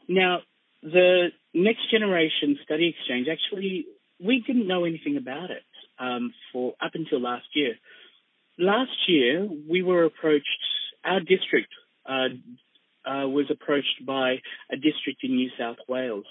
Now, 0.07 0.39
the 0.81 1.29
next 1.53 1.89
generation 1.91 2.57
study 2.63 2.93
exchange 2.97 3.27
actually 3.31 3.85
we 4.23 4.43
didn't 4.45 4.67
know 4.67 4.85
anything 4.85 5.17
about 5.17 5.49
it 5.51 5.63
um, 5.99 6.33
for 6.51 6.73
up 6.83 6.91
until 6.93 7.21
last 7.21 7.47
year. 7.53 7.75
Last 8.57 8.91
year, 9.07 9.47
we 9.69 9.81
were 9.81 10.05
approached, 10.05 10.45
our 11.03 11.19
district 11.19 11.69
uh, 12.07 12.29
uh, 13.05 13.27
was 13.27 13.45
approached 13.49 14.05
by 14.05 14.35
a 14.71 14.75
district 14.75 15.23
in 15.23 15.35
New 15.35 15.49
South 15.57 15.77
Wales 15.89 16.25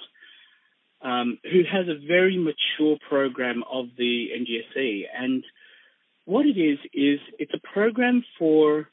um, 1.03 1.39
who 1.43 1.63
has 1.71 1.87
a 1.89 2.07
very 2.07 2.39
mature 2.39 2.97
program 3.09 3.65
of 3.71 3.87
the 3.99 4.29
NGSE. 4.39 5.03
And 5.17 5.45
what 6.25 6.47
it 6.47 6.59
is, 6.59 6.79
is 6.95 7.19
it's 7.39 7.53
a 7.55 7.73
program 7.73 8.25
for 8.39 8.89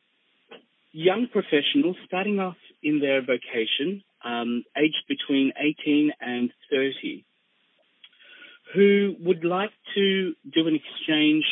young 0.92 1.28
professionals 1.32 1.98
starting 2.08 2.40
off 2.40 2.58
in 2.84 3.00
their 3.00 3.22
vocation, 3.22 4.04
um, 4.24 4.64
aged 4.78 5.04
between 5.08 5.52
18 5.58 6.12
and 6.20 6.52
30, 6.72 7.26
who 8.74 9.16
would 9.20 9.44
like 9.44 9.72
to 9.96 10.34
do 10.54 10.68
an 10.68 10.76
exchange 10.76 11.46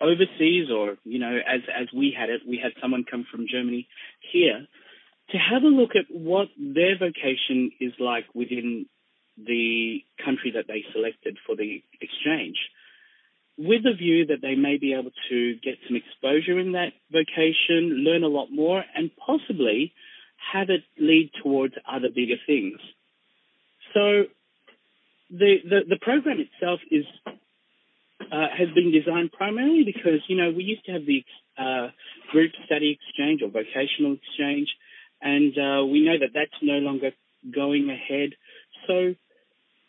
overseas 0.00 0.70
or, 0.70 0.96
you 1.04 1.18
know, 1.18 1.36
as, 1.36 1.60
as 1.68 1.88
we 1.94 2.14
had 2.16 2.30
it, 2.30 2.42
we 2.46 2.58
had 2.62 2.72
someone 2.80 3.04
come 3.08 3.26
from 3.30 3.46
Germany 3.50 3.88
here 4.32 4.66
to 5.30 5.38
have 5.38 5.62
a 5.62 5.66
look 5.66 5.90
at 5.94 6.04
what 6.10 6.48
their 6.58 6.98
vocation 6.98 7.70
is 7.80 7.92
like 7.98 8.26
within 8.34 8.86
the 9.36 10.00
country 10.22 10.52
that 10.54 10.66
they 10.68 10.84
selected 10.92 11.38
for 11.46 11.56
the 11.56 11.82
exchange 12.00 12.56
with 13.58 13.82
the 13.82 13.92
view 13.92 14.26
that 14.26 14.40
they 14.40 14.54
may 14.54 14.78
be 14.78 14.94
able 14.94 15.10
to 15.28 15.54
get 15.62 15.74
some 15.86 15.96
exposure 15.96 16.58
in 16.58 16.72
that 16.72 16.92
vocation, 17.10 18.02
learn 18.04 18.24
a 18.24 18.28
lot 18.28 18.48
more, 18.50 18.84
and 18.94 19.10
possibly 19.16 19.92
have 20.52 20.70
it 20.70 20.82
lead 20.98 21.30
towards 21.42 21.74
other 21.90 22.08
bigger 22.14 22.36
things. 22.46 22.78
So 23.94 24.24
the 25.30 25.56
the, 25.64 25.80
the 25.88 25.98
program 26.00 26.38
itself 26.40 26.80
is 26.90 27.04
uh, 27.26 28.48
has 28.56 28.68
been 28.74 28.92
designed 28.92 29.32
primarily 29.32 29.84
because 29.84 30.20
you 30.28 30.36
know 30.36 30.50
we 30.50 30.64
used 30.64 30.84
to 30.86 30.92
have 30.92 31.06
the 31.06 31.24
uh, 31.58 31.88
group 32.30 32.52
study 32.66 32.98
exchange 32.98 33.42
or 33.42 33.48
vocational 33.48 34.14
exchange, 34.14 34.68
and 35.20 35.52
uh, 35.58 35.84
we 35.84 36.04
know 36.04 36.18
that 36.18 36.30
that's 36.34 36.62
no 36.62 36.78
longer 36.78 37.10
going 37.54 37.90
ahead. 37.90 38.30
So 38.86 39.14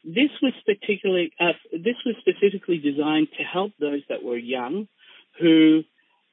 this 0.04 0.30
was 0.42 0.54
particularly 0.66 1.32
uh, 1.40 1.54
this 1.72 1.96
was 2.06 2.16
specifically 2.20 2.78
designed 2.78 3.28
to 3.38 3.44
help 3.44 3.72
those 3.80 4.02
that 4.10 4.24
were 4.24 4.38
young, 4.38 4.88
who 5.40 5.84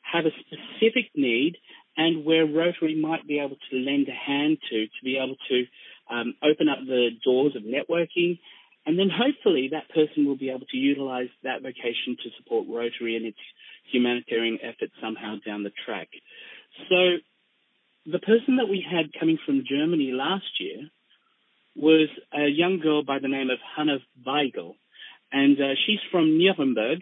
have 0.03 0.25
a 0.27 0.31
specific 0.41 1.11
need, 1.15 1.57
and 1.97 2.25
where 2.25 2.47
Rotary 2.47 3.01
might 3.01 3.27
be 3.27 3.39
able 3.39 3.57
to 3.71 3.77
lend 3.77 4.09
a 4.09 4.13
hand 4.13 4.59
to 4.71 4.87
to 4.87 5.05
be 5.05 5.17
able 5.17 5.37
to 5.49 5.65
um, 6.11 6.35
open 6.43 6.69
up 6.69 6.79
the 6.85 7.11
doors 7.25 7.57
of 7.57 7.63
networking, 7.63 8.39
and 8.87 8.99
then 8.99 9.11
hopefully 9.11 9.71
that 9.73 9.89
person 9.91 10.27
will 10.27 10.37
be 10.37 10.51
able 10.51 10.67
to 10.71 10.77
utilize 10.77 11.29
that 11.43 11.63
vocation 11.63 12.17
to 12.23 12.31
support 12.39 12.67
Rotary 12.69 13.17
and 13.17 13.27
its 13.27 13.39
humanitarian 13.93 14.59
efforts 14.63 14.93
somehow 15.01 15.37
down 15.45 15.63
the 15.63 15.73
track. 15.85 16.09
So 16.89 17.19
the 18.07 18.19
person 18.19 18.57
that 18.57 18.69
we 18.69 18.85
had 18.89 19.13
coming 19.19 19.39
from 19.45 19.65
Germany 19.69 20.13
last 20.13 20.59
year 20.59 20.89
was 21.77 22.09
a 22.33 22.49
young 22.49 22.81
girl 22.81 23.05
by 23.05 23.19
the 23.19 23.29
name 23.29 23.51
of 23.51 23.59
Hannah 23.77 23.99
Weigel, 24.27 24.75
and 25.33 25.61
uh, 25.61 25.75
she's 25.87 26.01
from 26.11 26.39
Nuremberg. 26.39 27.01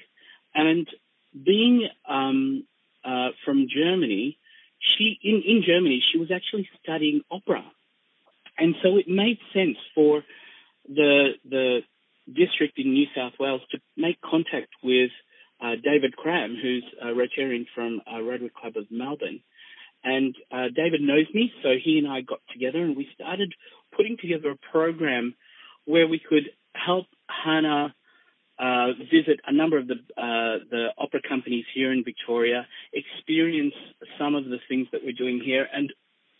And 0.55 0.89
being 1.33 1.89
um, 2.09 2.65
uh, 3.05 3.29
from 3.45 3.67
Germany, 3.75 4.39
she 4.81 5.19
in, 5.23 5.43
in 5.47 5.63
Germany 5.67 6.03
she 6.13 6.19
was 6.19 6.31
actually 6.31 6.69
studying 6.83 7.23
opera, 7.31 7.65
and 8.59 8.75
so 8.83 8.97
it 8.97 9.09
made 9.09 9.39
sense 9.53 9.77
for 9.95 10.23
the 10.89 11.33
the 11.49 11.81
district 12.27 12.79
in 12.79 12.93
New 12.93 13.07
South 13.17 13.33
Wales 13.39 13.63
to 13.71 13.79
make 13.97 14.21
contact 14.21 14.69
with 14.83 15.11
uh, 15.61 15.75
David 15.83 16.17
Cram, 16.17 16.57
who's 16.61 16.85
a 17.01 17.07
Rotarian 17.07 17.67
from 17.75 18.01
uh, 18.07 18.21
Rotary 18.21 18.51
Club 18.51 18.77
of 18.77 18.87
Melbourne. 18.91 19.41
And 20.05 20.37
uh, 20.53 20.69
David 20.75 21.01
knows 21.01 21.27
me, 21.35 21.53
so 21.63 21.71
he 21.83 21.99
and 21.99 22.07
I 22.07 22.21
got 22.21 22.41
together 22.53 22.79
and 22.79 22.97
we 22.97 23.09
started 23.15 23.53
putting 23.97 24.17
together 24.17 24.51
a 24.51 24.71
program 24.71 25.35
where 25.87 26.07
we 26.07 26.21
could 26.21 26.45
help 26.75 27.07
Hannah 27.27 27.95
uh, 28.59 28.89
visit 29.11 29.41
a 29.47 29.53
number 29.53 29.79
of 29.79 29.87
the 29.87 29.95
uh, 30.17 30.65
the 30.71 30.89
opera 30.99 31.21
companies 31.27 31.65
here 31.75 31.93
in 31.93 32.05
Victoria, 32.05 32.67
experience 32.93 33.75
some 34.19 34.35
of 34.35 34.45
the 34.45 34.59
things 34.69 34.89
that 34.93 35.03
we're 35.05 35.13
doing 35.13 35.41
here, 35.45 35.67
and 35.73 35.93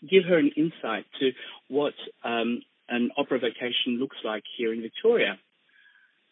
give 0.09 0.23
her 0.25 0.37
an 0.37 0.51
insight 0.55 1.05
to 1.19 1.31
what 1.67 1.93
um, 2.23 2.61
an 2.89 3.11
opera 3.17 3.39
vacation 3.39 3.99
looks 3.99 4.17
like 4.23 4.43
here 4.57 4.73
in 4.73 4.81
Victoria. 4.81 5.37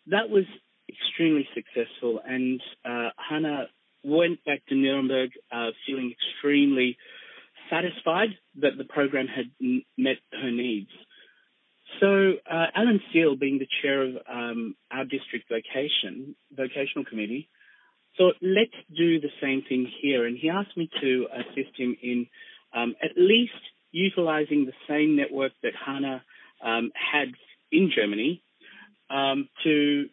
That 0.08 0.30
was 0.30 0.45
extremely 0.89 1.47
successful, 1.54 2.19
and 2.26 2.62
uh, 2.86 3.10
Hannah 3.17 3.67
went 4.04 4.43
back 4.45 4.65
to 4.67 4.76
Nuremberg 4.76 5.32
uh, 5.52 5.69
feeling 5.86 6.13
extremely 6.13 6.97
satisfied 7.69 8.30
that 8.62 8.78
the 8.78 8.86
program 8.86 9.28
had 9.28 9.52
met 9.97 10.17
her 10.32 10.52
needs. 10.52 10.89
So 12.00 12.34
uh, 12.50 12.65
Alan 12.76 13.02
Steele, 13.10 13.36
being 13.36 13.60
the 13.60 13.67
chair 13.82 14.04
of 14.04 14.15
um, 14.30 14.76
our 14.91 15.06
district 15.06 15.50
vocation 15.50 16.36
vocational 16.56 17.06
committee, 17.06 17.50
thought 18.17 18.36
let's 18.41 18.76
do 18.95 19.19
the 19.19 19.30
same 19.41 19.63
thing 19.67 19.89
here, 20.02 20.26
and 20.26 20.38
he 20.38 20.50
asked 20.50 20.76
me 20.76 20.89
to 21.02 21.28
assist 21.34 21.78
him 21.78 21.95
in 22.02 22.28
um, 22.73 22.95
at 23.02 23.12
least 23.15 23.54
utilizing 23.91 24.65
the 24.65 24.73
same 24.88 25.15
network 25.15 25.54
that 25.63 25.73
Hannah 25.86 26.23
um, 26.63 26.91
had 26.93 27.30
in 27.71 27.91
Germany 27.95 28.41
um, 29.10 29.50
to 29.63 30.10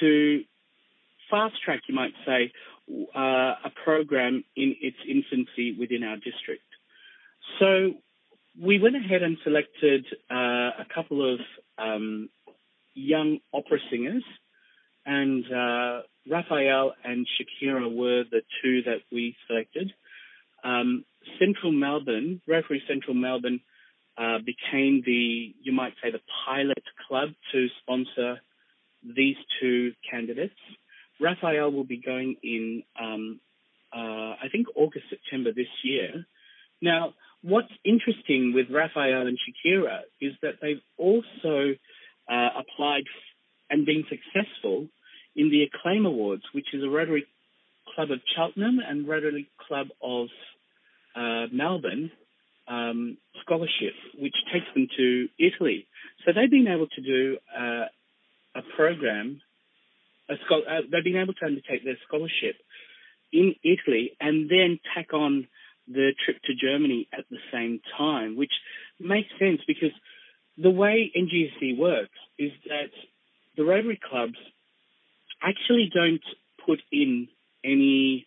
to 0.00 0.42
fast 1.30 1.54
track, 1.64 1.80
you 1.88 1.94
might 1.94 2.12
say, 2.26 2.52
uh, 3.14 3.54
a 3.64 3.70
program 3.84 4.44
in 4.56 4.74
its 4.80 4.96
infancy 5.08 5.76
within 5.78 6.02
our 6.02 6.16
district. 6.16 6.62
So 7.58 7.94
we 8.62 8.78
went 8.78 8.96
ahead 8.96 9.22
and 9.22 9.38
selected 9.42 10.04
uh, 10.30 10.34
a 10.80 10.86
couple 10.94 11.34
of 11.34 11.40
um, 11.78 12.28
young 12.94 13.38
opera 13.54 13.78
singers, 13.90 14.24
and 15.06 15.44
uh, 15.46 16.02
Raphael 16.30 16.92
and 17.02 17.26
Shakira 17.26 17.92
were 17.94 18.24
the 18.30 18.42
two 18.62 18.82
that 18.82 19.00
we 19.10 19.34
selected. 19.46 19.92
Um, 20.62 21.04
Central 21.38 21.72
Melbourne, 21.72 22.42
Rotary 22.46 22.82
Central 22.86 23.14
Melbourne, 23.14 23.60
uh, 24.18 24.38
became 24.38 25.02
the, 25.06 25.54
you 25.62 25.72
might 25.72 25.94
say, 26.02 26.10
the 26.10 26.20
pilot 26.46 26.82
club 27.08 27.30
to 27.52 27.68
sponsor 27.80 28.40
these 29.02 29.36
two 29.60 29.92
candidates. 30.10 30.54
Raphael 31.18 31.72
will 31.72 31.84
be 31.84 31.96
going 31.96 32.36
in, 32.42 32.82
um, 33.00 33.40
uh, 33.94 34.36
I 34.42 34.48
think, 34.52 34.66
August, 34.76 35.06
September 35.08 35.52
this 35.52 35.68
year. 35.82 36.26
Now, 36.82 37.14
what's 37.42 37.72
interesting 37.84 38.52
with 38.54 38.66
Raphael 38.70 39.26
and 39.26 39.38
Shakira 39.38 40.00
is 40.20 40.32
that 40.42 40.54
they've 40.60 40.82
also 40.96 41.74
uh, 42.30 42.48
applied 42.58 43.04
and 43.70 43.86
been 43.86 44.04
successful 44.08 44.88
in 45.36 45.50
the 45.50 45.62
Acclaim 45.62 46.06
Awards, 46.06 46.42
which 46.52 46.66
is 46.72 46.82
a 46.82 46.88
Rotary 46.88 47.26
Club 47.94 48.10
of 48.10 48.20
Cheltenham 48.36 48.78
and 48.86 49.08
Rotary 49.08 49.48
Club 49.68 49.88
of 50.02 50.28
uh, 51.16 51.46
Melbourne 51.52 52.10
um, 52.68 53.16
scholarship, 53.42 53.94
which 54.18 54.34
takes 54.52 54.66
them 54.74 54.88
to 54.96 55.28
Italy. 55.38 55.86
So 56.24 56.32
they've 56.32 56.50
been 56.50 56.68
able 56.68 56.88
to 56.88 57.00
do 57.00 57.38
uh, 57.56 57.84
a 58.54 58.62
program. 58.76 59.40
A 60.28 60.34
schol- 60.44 60.64
uh, 60.68 60.82
they've 60.90 61.04
been 61.04 61.20
able 61.20 61.34
to 61.34 61.46
undertake 61.46 61.84
their 61.84 61.98
scholarship 62.06 62.56
in 63.32 63.54
Italy 63.62 64.12
and 64.20 64.48
then 64.48 64.78
tack 64.94 65.12
on 65.12 65.46
the 65.92 66.12
trip 66.24 66.36
to 66.44 66.54
Germany 66.54 67.08
at 67.12 67.24
the 67.30 67.38
same 67.52 67.80
time, 67.98 68.36
which 68.36 68.52
makes 68.98 69.28
sense 69.38 69.60
because 69.66 69.92
the 70.56 70.70
way 70.70 71.10
NGSE 71.16 71.78
works 71.78 72.18
is 72.38 72.52
that 72.66 72.90
the 73.56 73.64
Rotary 73.64 73.98
clubs 74.08 74.38
actually 75.42 75.90
don't 75.92 76.22
put 76.64 76.80
in 76.92 77.28
any 77.64 78.26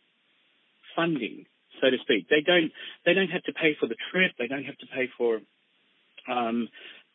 funding, 0.95 1.45
so 1.81 1.89
to 1.89 1.97
speak. 2.01 2.27
They 2.29 2.41
don't 2.45 2.71
they 3.05 3.13
don't 3.13 3.29
have 3.29 3.43
to 3.43 3.53
pay 3.53 3.75
for 3.79 3.87
the 3.87 3.95
trip. 4.11 4.31
They 4.37 4.47
don't 4.47 4.65
have 4.65 4.77
to 4.79 4.87
pay 4.87 5.09
for 5.17 5.39
um, 6.29 6.69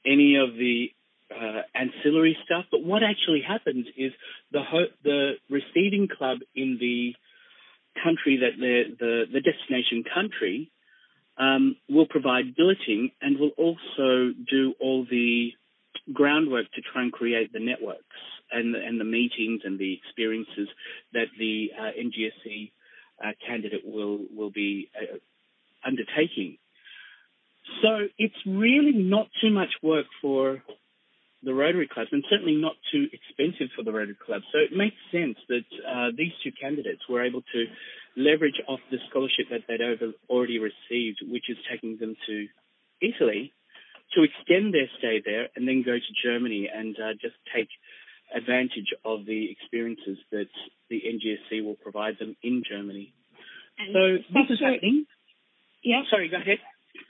any 0.06 0.36
of 0.36 0.54
the 0.54 0.90
uh, 1.30 1.62
ancillary 1.74 2.36
stuff. 2.44 2.64
But 2.70 2.82
what 2.82 3.02
actually 3.02 3.42
happens 3.46 3.86
is 3.96 4.12
the 4.52 4.62
ho- 4.62 4.92
the 5.04 5.32
receiving 5.50 6.08
club 6.08 6.38
in 6.54 6.78
the 6.80 7.14
country 8.02 8.38
that 8.38 8.58
the 8.58 8.96
the, 8.98 9.24
the 9.32 9.40
destination 9.40 10.04
country 10.12 10.70
um, 11.38 11.76
will 11.88 12.06
provide 12.06 12.56
billeting 12.56 13.10
and 13.20 13.38
will 13.38 13.52
also 13.56 14.32
do 14.50 14.74
all 14.80 15.06
the 15.08 15.50
groundwork 16.12 16.66
to 16.72 16.80
try 16.92 17.02
and 17.02 17.12
create 17.12 17.52
the 17.52 17.60
networks 17.60 18.02
and 18.50 18.74
the, 18.74 18.78
and 18.78 18.98
the 18.98 19.04
meetings 19.04 19.60
and 19.64 19.78
the 19.78 19.94
experiences 19.94 20.68
that 21.12 21.26
the 21.38 21.70
uh, 21.78 21.90
NGSE 21.98 22.72
uh, 23.24 23.32
candidate 23.46 23.82
will 23.84 24.20
will 24.34 24.50
be 24.50 24.90
uh, 24.96 25.18
undertaking. 25.86 26.58
So 27.82 28.08
it's 28.16 28.34
really 28.46 28.92
not 28.92 29.28
too 29.42 29.50
much 29.50 29.70
work 29.82 30.06
for 30.22 30.62
the 31.42 31.54
Rotary 31.54 31.88
clubs, 31.88 32.10
and 32.12 32.24
certainly 32.28 32.56
not 32.56 32.74
too 32.90 33.06
expensive 33.12 33.68
for 33.76 33.84
the 33.84 33.92
Rotary 33.92 34.16
clubs. 34.18 34.44
So 34.52 34.58
it 34.58 34.76
makes 34.76 34.96
sense 35.12 35.36
that 35.48 35.68
uh, 35.86 36.08
these 36.16 36.32
two 36.42 36.50
candidates 36.50 37.02
were 37.08 37.24
able 37.24 37.42
to 37.42 37.60
leverage 38.16 38.60
off 38.66 38.80
the 38.90 38.98
scholarship 39.08 39.46
that 39.50 39.62
they'd 39.68 39.80
over, 39.80 40.12
already 40.28 40.58
received, 40.58 41.22
which 41.22 41.48
is 41.48 41.56
taking 41.70 41.96
them 41.98 42.16
to 42.26 42.46
Italy, 43.00 43.52
to 44.14 44.24
extend 44.24 44.74
their 44.74 44.90
stay 44.98 45.22
there 45.24 45.48
and 45.54 45.68
then 45.68 45.82
go 45.84 45.94
to 45.94 46.12
Germany 46.24 46.68
and 46.72 46.96
uh, 46.96 47.12
just 47.20 47.36
take 47.54 47.68
advantage 48.34 48.90
of 49.04 49.24
the 49.24 49.50
experiences 49.50 50.18
that 50.32 50.50
the 50.90 51.00
NGSE 51.00 51.64
will 51.64 51.76
provide 51.76 52.18
them 52.18 52.36
in 52.42 52.62
Germany. 52.68 53.14
And 53.78 53.94
so 53.94 54.02
this 54.34 54.50
is 54.50 54.60
happening. 54.60 55.06
Yeah. 55.84 56.02
Sorry, 56.10 56.28
go 56.28 56.36
ahead. 56.36 56.58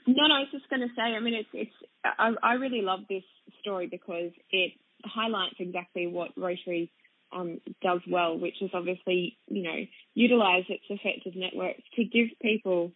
No, 0.05 0.27
no, 0.27 0.35
I 0.35 0.39
was 0.39 0.49
just 0.51 0.69
going 0.69 0.81
to 0.81 0.93
say. 0.95 1.01
I 1.01 1.19
mean, 1.19 1.33
it's 1.33 1.49
it's. 1.53 1.77
I, 2.03 2.33
I 2.41 2.53
really 2.53 2.81
love 2.81 3.01
this 3.09 3.23
story 3.61 3.87
because 3.87 4.31
it 4.51 4.73
highlights 5.03 5.55
exactly 5.59 6.07
what 6.07 6.31
Rotary 6.37 6.91
um, 7.31 7.59
does 7.81 8.01
well, 8.09 8.37
which 8.37 8.61
is 8.61 8.71
obviously 8.73 9.37
you 9.47 9.63
know 9.63 9.85
utilize 10.13 10.63
its 10.69 10.83
effective 10.89 11.35
networks 11.35 11.81
to 11.95 12.03
give 12.03 12.27
people 12.41 12.91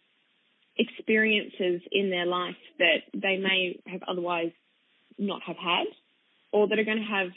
experiences 0.76 1.82
in 1.92 2.10
their 2.10 2.26
life 2.26 2.56
that 2.78 3.02
they 3.12 3.36
may 3.36 3.80
have 3.86 4.02
otherwise 4.08 4.50
not 5.18 5.42
have 5.42 5.56
had, 5.56 5.86
or 6.52 6.68
that 6.68 6.78
are 6.78 6.84
going 6.84 6.98
to 6.98 7.04
have 7.04 7.28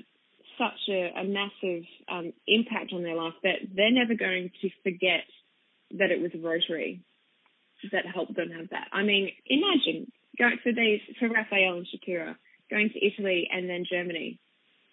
such 0.58 0.90
a, 0.90 1.14
a 1.20 1.24
massive 1.24 1.84
um, 2.10 2.34
impact 2.48 2.92
on 2.94 3.04
their 3.04 3.16
life 3.16 3.34
that 3.44 3.60
they're 3.76 3.92
never 3.92 4.16
going 4.16 4.50
to 4.62 4.70
forget 4.84 5.26
that 5.92 6.12
it 6.12 6.20
was 6.20 6.32
Rotary 6.34 7.02
that 7.92 8.06
helped 8.12 8.36
them 8.36 8.50
have 8.50 8.70
that. 8.72 8.88
I 8.92 9.04
mean, 9.04 9.30
imagine 9.46 10.12
going 10.38 10.58
for 10.64 10.72
these 10.72 11.02
for 11.20 11.30
Raphael 11.30 11.78
and 11.78 11.88
Shakira 11.88 12.36
going 12.70 12.90
to 12.90 13.06
Italy 13.06 13.48
and 13.52 13.70
then 13.70 13.86
Germany, 13.90 14.40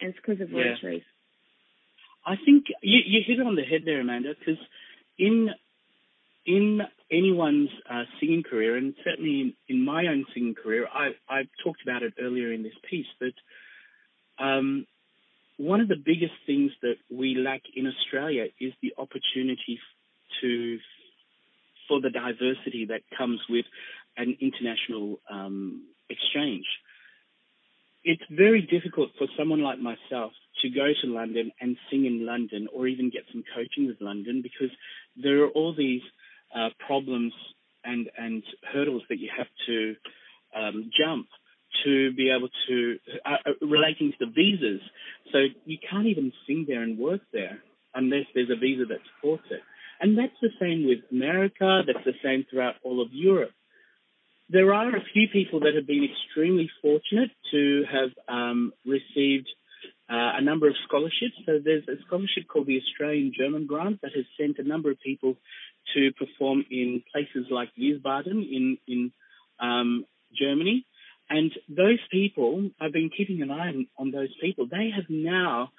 and 0.01 0.11
it's 0.11 0.19
because 0.25 0.41
of 0.41 0.51
yeah. 0.51 0.71
Rotary. 0.71 1.05
I 2.27 2.37
think 2.45 2.67
you, 2.83 3.01
you 3.05 3.21
hit 3.27 3.41
it 3.41 3.47
on 3.47 3.55
the 3.55 3.63
head 3.63 3.83
there, 3.85 4.01
Amanda, 4.01 4.35
because 4.39 4.63
in 5.19 5.51
in 6.47 6.81
anyone's 7.11 7.71
uh, 7.89 8.05
singing 8.21 8.43
career, 8.43 8.77
and 8.77 8.95
certainly 9.05 9.41
in, 9.41 9.55
in, 9.69 9.85
my 9.85 10.07
own 10.07 10.27
singing 10.35 10.55
career, 10.55 10.87
I, 10.93 11.13
I 11.29 11.43
talked 11.63 11.81
about 11.83 12.03
it 12.03 12.15
earlier 12.21 12.53
in 12.53 12.63
this 12.63 12.75
piece, 12.89 13.07
but 13.19 14.45
um, 14.45 14.87
one 15.57 15.81
of 15.81 15.89
the 15.89 15.97
biggest 15.97 16.35
things 16.47 16.73
that 16.83 16.97
we 17.11 17.35
lack 17.35 17.63
in 17.75 17.87
Australia 17.87 18.47
is 18.61 18.73
the 18.83 18.93
opportunity 18.99 19.79
to 20.43 20.79
for 21.89 22.01
the 22.01 22.11
diversity 22.11 22.87
that 22.87 23.03
comes 23.17 23.41
with 23.49 23.67
an 24.17 24.37
international 24.41 25.21
um, 25.31 25.83
exchange. 26.09 26.65
It's 28.05 28.23
very 28.31 28.63
difficult 28.63 29.11
for 29.19 29.27
someone 29.39 29.63
like 29.63 29.79
myself 29.79 30.33
to 30.63 30.69
go 30.69 30.87
to 31.03 31.07
London 31.09 31.53
and 31.61 31.77
sing 31.91 32.05
in 32.05 32.27
London 32.27 32.69
or 32.75 32.87
even 32.87 33.11
get 33.11 33.23
some 33.33 33.43
coaching 33.55 33.87
with 33.87 33.97
London 34.01 34.43
because 34.43 34.71
there 35.17 35.43
are 35.45 35.49
all 35.49 35.75
these 35.75 36.03
uh, 36.55 36.69
problems 36.87 37.33
and, 37.85 38.09
and 38.19 38.43
hurdles 38.73 39.03
that 39.09 39.19
you 39.19 39.31
have 39.37 39.47
to 39.67 39.95
um, 40.55 40.91
jump 40.97 41.27
to 41.85 42.13
be 42.13 42.31
able 42.31 42.49
to, 42.69 42.99
uh, 43.27 43.51
uh, 43.51 43.67
relating 43.67 44.13
to 44.13 44.27
the 44.27 44.33
visas. 44.33 44.81
So 45.33 45.39
you 45.65 45.79
can't 45.91 46.07
even 46.07 46.33
sing 46.47 46.67
there 46.69 46.83
and 46.83 46.99
work 46.99 47.23
there 47.33 47.59
unless 47.95 48.27
there's 48.35 48.51
a 48.51 48.59
visa 48.59 48.85
that 48.87 48.99
supports 49.15 49.45
it. 49.51 49.61
And 50.01 50.19
that's 50.19 50.37
the 50.43 50.51
same 50.61 50.87
with 50.87 50.99
America, 51.11 51.83
that's 51.87 52.05
the 52.05 52.15
same 52.23 52.45
throughout 52.51 52.75
all 52.83 53.01
of 53.01 53.09
Europe. 53.13 53.53
There 54.51 54.75
are 54.75 54.95
a 54.95 55.05
few 55.13 55.29
people 55.33 55.61
that 55.61 55.75
have 55.75 55.87
been 55.87 56.05
extremely 56.05 56.71
fortunate 56.83 57.31
to 57.51 57.85
have 57.91 58.11
um, 58.29 58.73
received 58.85 59.49
uh, 60.09 60.37
a 60.37 60.43
number 60.43 60.69
of 60.69 60.75
scholarships. 60.87 61.35
So 61.47 61.61
there's 61.65 61.89
a 61.89 61.97
scholarship 62.07 62.45
called 62.47 62.67
the 62.67 62.79
Australian 62.79 63.33
German 63.37 63.67
Grant 63.67 64.03
that 64.03 64.13
has 64.15 64.27
sent 64.39 64.59
a 64.59 64.69
number 64.69 64.91
of 64.91 65.01
people 65.01 65.37
to 65.95 66.13
perform 66.13 66.65
in 66.71 67.03
places 67.11 67.47
like 67.51 67.71
Wiesbaden 67.79 68.45
in 68.51 68.79
in 68.87 69.13
um, 69.61 70.05
Germany. 70.39 70.85
And 71.31 71.51
those 71.69 72.01
people, 72.11 72.71
I've 72.79 72.93
been 72.93 73.11
keeping 73.17 73.41
an 73.41 73.51
eye 73.51 73.69
on, 73.69 73.87
on 73.99 74.11
those 74.11 74.29
people. 74.43 74.67
They 74.71 74.91
have 74.95 75.07
now 75.09 75.71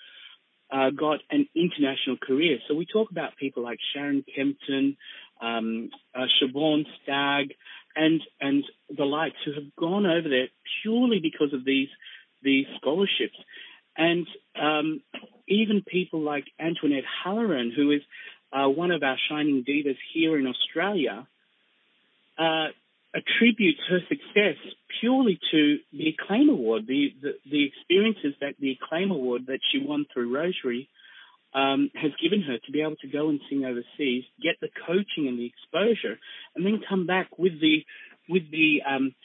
uh, 0.72 0.90
got 0.90 1.20
an 1.30 1.48
international 1.56 2.18
career. 2.18 2.58
So 2.68 2.74
we 2.74 2.88
talk 2.92 3.12
about 3.12 3.38
people 3.38 3.62
like 3.62 3.78
Sharon 3.94 4.26
Kempton, 4.36 4.98
um, 5.40 5.92
uh, 6.16 6.26
Siobhan 6.42 6.86
Stagg, 7.04 7.54
and 7.96 8.22
and 8.42 8.64
the 8.96 9.06
likes 9.06 9.38
who 9.46 9.54
have 9.54 9.76
gone 9.76 10.06
over 10.06 10.28
there 10.30 10.48
purely 10.82 11.20
because 11.20 11.54
of 11.54 11.66
these 11.66 11.90
these 12.44 12.66
scholarships. 12.78 13.38
And 13.98 14.28
um, 14.62 15.02
even 15.48 15.82
people 15.82 16.22
like 16.22 16.46
Antoinette 16.60 17.06
Halloran, 17.24 17.72
who 17.76 17.92
is 17.92 18.02
uh, 18.52 18.68
one 18.68 18.92
of 18.92 19.04
our 19.04 19.18
shining 19.30 19.64
divas 19.64 19.98
here 20.14 20.38
in 20.38 20.48
Australia, 20.48 21.28
uh, 22.38 22.68
attributes 23.16 23.80
her 23.90 24.00
success 24.10 24.58
purely 25.00 25.40
to 25.52 25.78
the 25.94 26.10
Acclaim 26.10 26.50
Award, 26.50 26.86
the, 26.88 27.14
the, 27.22 27.36
the, 27.50 27.66
experiences 27.66 28.34
that 28.42 28.56
the 28.60 28.72
Acclaim 28.72 29.12
Award 29.12 29.48
that 29.48 29.60
she 29.72 29.80
won 29.80 30.06
through 30.14 30.36
Rotary 30.36 30.90
um, 31.56 31.90
has 31.96 32.12
given 32.22 32.42
her 32.42 32.58
to 32.66 32.72
be 32.72 32.82
able 32.82 32.98
to 32.98 33.08
go 33.08 33.30
and 33.30 33.40
sing 33.50 33.64
overseas, 33.64 34.26
get 34.44 34.56
the 34.62 34.70
coaching 34.86 35.28
and 35.28 35.40
the 35.40 35.46
exposure, 35.46 36.20
and 36.56 36.66
then 36.66 36.84
come 36.88 37.08
back 37.08 37.40
with 37.40 37.60
the 37.62 37.86
with 38.28 38.52
the 38.52 38.82
um, 38.86 39.16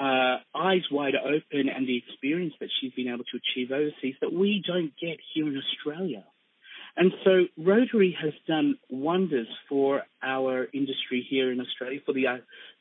uh, 0.00 0.38
eyes 0.54 0.82
wide 0.90 1.14
open 1.14 1.68
and 1.68 1.86
the 1.86 1.98
experience 1.98 2.54
that 2.60 2.70
she's 2.80 2.92
been 2.92 3.08
able 3.08 3.24
to 3.24 3.38
achieve 3.38 3.70
overseas 3.70 4.14
that 4.20 4.32
we 4.32 4.62
don't 4.66 4.92
get 5.00 5.18
here 5.34 5.46
in 5.46 5.60
Australia. 5.60 6.24
And 6.96 7.12
so 7.24 7.44
Rotary 7.56 8.16
has 8.20 8.32
done 8.46 8.78
wonders 8.88 9.48
for 9.68 10.02
our 10.22 10.66
industry 10.72 11.26
here 11.28 11.52
in 11.52 11.60
Australia, 11.60 12.00
for 12.04 12.14
the 12.14 12.26
uh, 12.26 12.36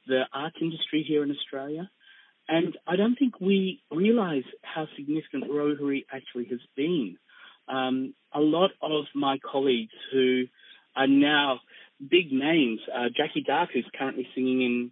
the 0.08 0.22
art 0.34 0.54
industry 0.62 1.04
here 1.06 1.24
in 1.24 1.32
Australia. 1.32 1.90
And 2.48 2.78
I 2.88 2.96
don't 2.96 3.16
think 3.20 3.42
we 3.42 3.82
realize 3.92 4.46
how 4.62 4.88
significant 4.96 5.52
Rotary 5.52 6.06
actually 6.10 6.46
has 6.46 6.62
been. 6.78 7.18
Um, 7.68 8.14
a 8.34 8.40
lot 8.40 8.72
of 8.82 9.06
my 9.14 9.40
colleagues 9.40 9.94
who 10.12 10.46
are 10.96 11.08
now 11.08 11.60
big 12.00 12.32
names, 12.32 12.80
uh, 12.94 13.10
Jackie 13.16 13.44
Dark, 13.46 13.70
who's 13.74 13.90
currently 13.98 14.28
singing 14.36 14.62
in 14.62 14.92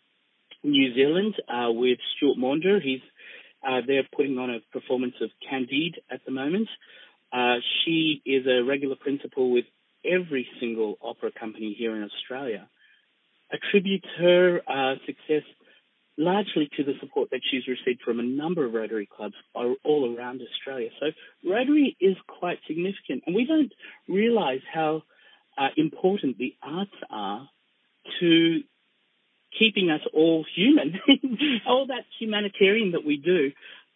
New 0.63 0.93
Zealand 0.95 1.35
uh, 1.47 1.71
with 1.71 1.99
Stuart 2.15 2.38
Maunder. 2.38 2.79
He's 2.79 3.01
uh, 3.67 3.81
they're 3.85 4.07
putting 4.15 4.38
on 4.38 4.49
a 4.51 4.59
performance 4.71 5.15
of 5.21 5.29
Candide 5.49 5.99
at 6.11 6.23
the 6.25 6.31
moment. 6.31 6.69
Uh, 7.33 7.55
she 7.83 8.21
is 8.25 8.45
a 8.45 8.63
regular 8.63 8.95
principal 8.95 9.51
with 9.51 9.65
every 10.05 10.47
single 10.59 10.97
opera 11.01 11.31
company 11.31 11.75
here 11.77 11.95
in 11.95 12.03
Australia. 12.03 12.69
Attributes 13.51 14.07
her 14.19 14.61
uh, 14.67 14.95
success 15.05 15.43
largely 16.17 16.69
to 16.78 16.84
the 16.84 16.93
support 16.99 17.30
that 17.32 17.41
she's 17.49 17.67
received 17.67 18.01
from 18.01 18.19
a 18.19 18.23
number 18.23 18.65
of 18.65 18.73
Rotary 18.73 19.08
clubs 19.08 19.36
all 19.54 20.15
around 20.15 20.41
Australia. 20.41 20.89
So 20.99 21.08
Rotary 21.49 21.97
is 21.99 22.15
quite 22.28 22.60
significant, 22.67 23.23
and 23.25 23.36
we 23.36 23.45
don't 23.45 23.73
realise 24.08 24.62
how 24.71 25.04
uh, 25.58 25.69
important 25.75 26.38
the 26.38 26.56
arts 26.62 26.95
are 27.10 27.49
to 28.19 28.62
keeping 29.58 29.89
us 29.89 30.01
all 30.13 30.45
human. 30.56 30.99
all 31.67 31.88
that 31.88 32.06
humanitarian 32.19 32.91
that 32.91 33.06
we 33.06 33.17
do, 33.17 33.51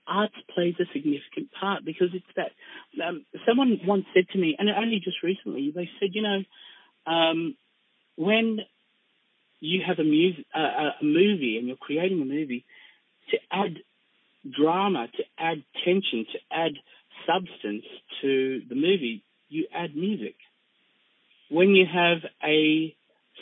arts 0.08 0.36
plays 0.53 0.75
a 0.79 0.86
significant 0.93 1.51
part 1.60 1.86
because 1.86 2.10
it's 2.13 2.25
that. 2.36 2.51
Um, 3.01 3.25
someone 3.47 3.79
once 3.86 4.05
said 4.13 4.27
to 4.29 4.38
me, 4.38 4.55
and 4.58 4.69
only 4.69 4.99
just 4.99 5.23
recently, 5.23 5.71
they 5.73 5.89
said, 5.99 6.10
you 6.13 6.21
know, 6.21 6.43
um, 7.12 7.55
when 8.15 8.60
you 9.59 9.81
have 9.85 9.99
a, 9.99 10.03
a 10.59 10.93
movie 11.03 11.57
and 11.57 11.67
you're 11.67 11.77
creating 11.77 12.21
a 12.21 12.25
movie, 12.25 12.65
to 13.31 13.37
add 13.51 13.77
drama, 14.57 15.07
to 15.15 15.23
add 15.37 15.63
tension, 15.85 16.25
to 16.31 16.39
add 16.51 16.71
substance 17.27 17.83
to 18.21 18.61
the 18.69 18.75
movie, 18.75 19.23
you 19.49 19.67
add 19.73 19.95
music. 19.95 20.35
When 21.49 21.69
you 21.69 21.85
have 21.91 22.19
a 22.43 22.95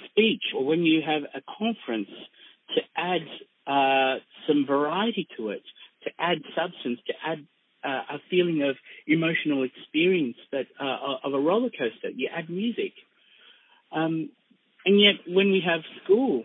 speech 0.06 0.44
or 0.56 0.66
when 0.66 0.84
you 0.84 1.02
have 1.06 1.24
a 1.34 1.42
conference, 1.58 2.10
to 2.76 2.82
add 2.96 3.22
uh, 3.66 4.20
some 4.48 4.66
variety 4.66 5.28
to 5.38 5.50
it, 5.50 5.64
to 6.04 6.10
add 6.20 6.38
substance, 6.56 7.00
to 7.08 7.14
add 7.26 7.46
uh, 7.84 8.16
a 8.16 8.20
feeling 8.30 8.64
of 8.64 8.76
emotional 9.06 9.64
experience 9.64 10.38
that 10.52 10.66
uh, 10.80 11.18
of 11.24 11.34
a 11.34 11.40
roller 11.40 11.70
coaster, 11.70 12.10
you 12.14 12.30
add 12.34 12.50
music. 12.50 12.94
Um, 13.92 14.30
and 14.86 15.00
yet, 15.02 15.16
when 15.28 15.52
we 15.52 15.62
have 15.66 15.82
school 16.04 16.44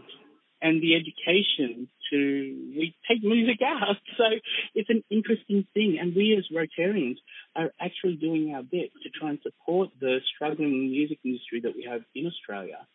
and 0.61 0.81
the 0.81 0.95
education 0.95 1.89
to, 2.11 2.17
we 2.77 2.95
take 3.09 3.23
music 3.23 3.61
out. 3.65 3.97
So 4.17 4.25
it's 4.75 4.91
an 4.91 5.03
interesting 5.11 5.67
thing. 5.75 5.99
And 6.01 6.15
we 6.15 6.37
as 6.37 6.45
Rotarians 6.55 7.17
are 7.57 7.73
actually 7.81 8.17
doing 8.17 8.55
our 8.55 8.63
bit 8.63 8.93
to 9.03 9.11
try 9.11 9.31
and 9.31 9.39
support 9.43 9.91
the 10.01 10.21
struggling 10.35 10.91
music 10.91 11.19
industry 11.25 11.61
that 11.63 11.75
we 11.75 11.87
have 11.91 12.03
in 12.15 12.27
Australia 12.27 12.87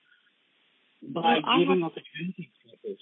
by 1.02 1.40
well, 1.44 1.60
giving 1.60 1.82
have, 1.82 1.92
opportunities 1.92 2.54
like 2.66 2.82
this. 2.84 3.02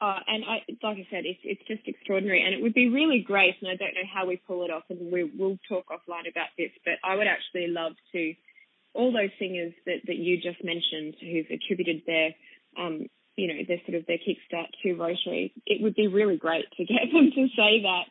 Uh, 0.00 0.18
and 0.26 0.44
I, 0.44 0.62
like 0.82 0.98
I 0.98 1.06
said, 1.10 1.24
it's 1.24 1.40
it's 1.44 1.62
just 1.68 1.86
extraordinary, 1.86 2.42
and 2.42 2.54
it 2.54 2.62
would 2.62 2.74
be 2.74 2.88
really 2.88 3.20
great. 3.20 3.54
And 3.60 3.70
I 3.70 3.76
don't 3.76 3.94
know 3.94 4.08
how 4.12 4.26
we 4.26 4.36
pull 4.36 4.64
it 4.64 4.70
off, 4.70 4.84
and 4.90 5.12
we 5.12 5.24
will 5.24 5.58
talk 5.68 5.86
offline 5.90 6.28
about 6.30 6.50
this. 6.58 6.70
But 6.84 6.94
I 7.04 7.14
would 7.16 7.26
actually 7.26 7.68
love 7.68 7.92
to 8.12 8.34
all 8.94 9.12
those 9.12 9.30
singers 9.38 9.72
that, 9.86 10.00
that 10.06 10.16
you 10.16 10.36
just 10.36 10.62
mentioned 10.64 11.14
who've 11.20 11.50
attributed 11.50 12.02
their, 12.06 12.30
um, 12.78 13.06
you 13.36 13.48
know, 13.48 13.60
their 13.66 13.80
sort 13.86 13.96
of 13.98 14.06
their 14.06 14.18
kickstart 14.18 14.68
to 14.82 14.94
Rotary, 14.94 15.52
it 15.66 15.82
would 15.82 15.94
be 15.94 16.08
really 16.08 16.36
great 16.36 16.66
to 16.76 16.84
get 16.84 17.08
them 17.12 17.30
to 17.34 17.48
say 17.56 17.82
that, 17.82 18.04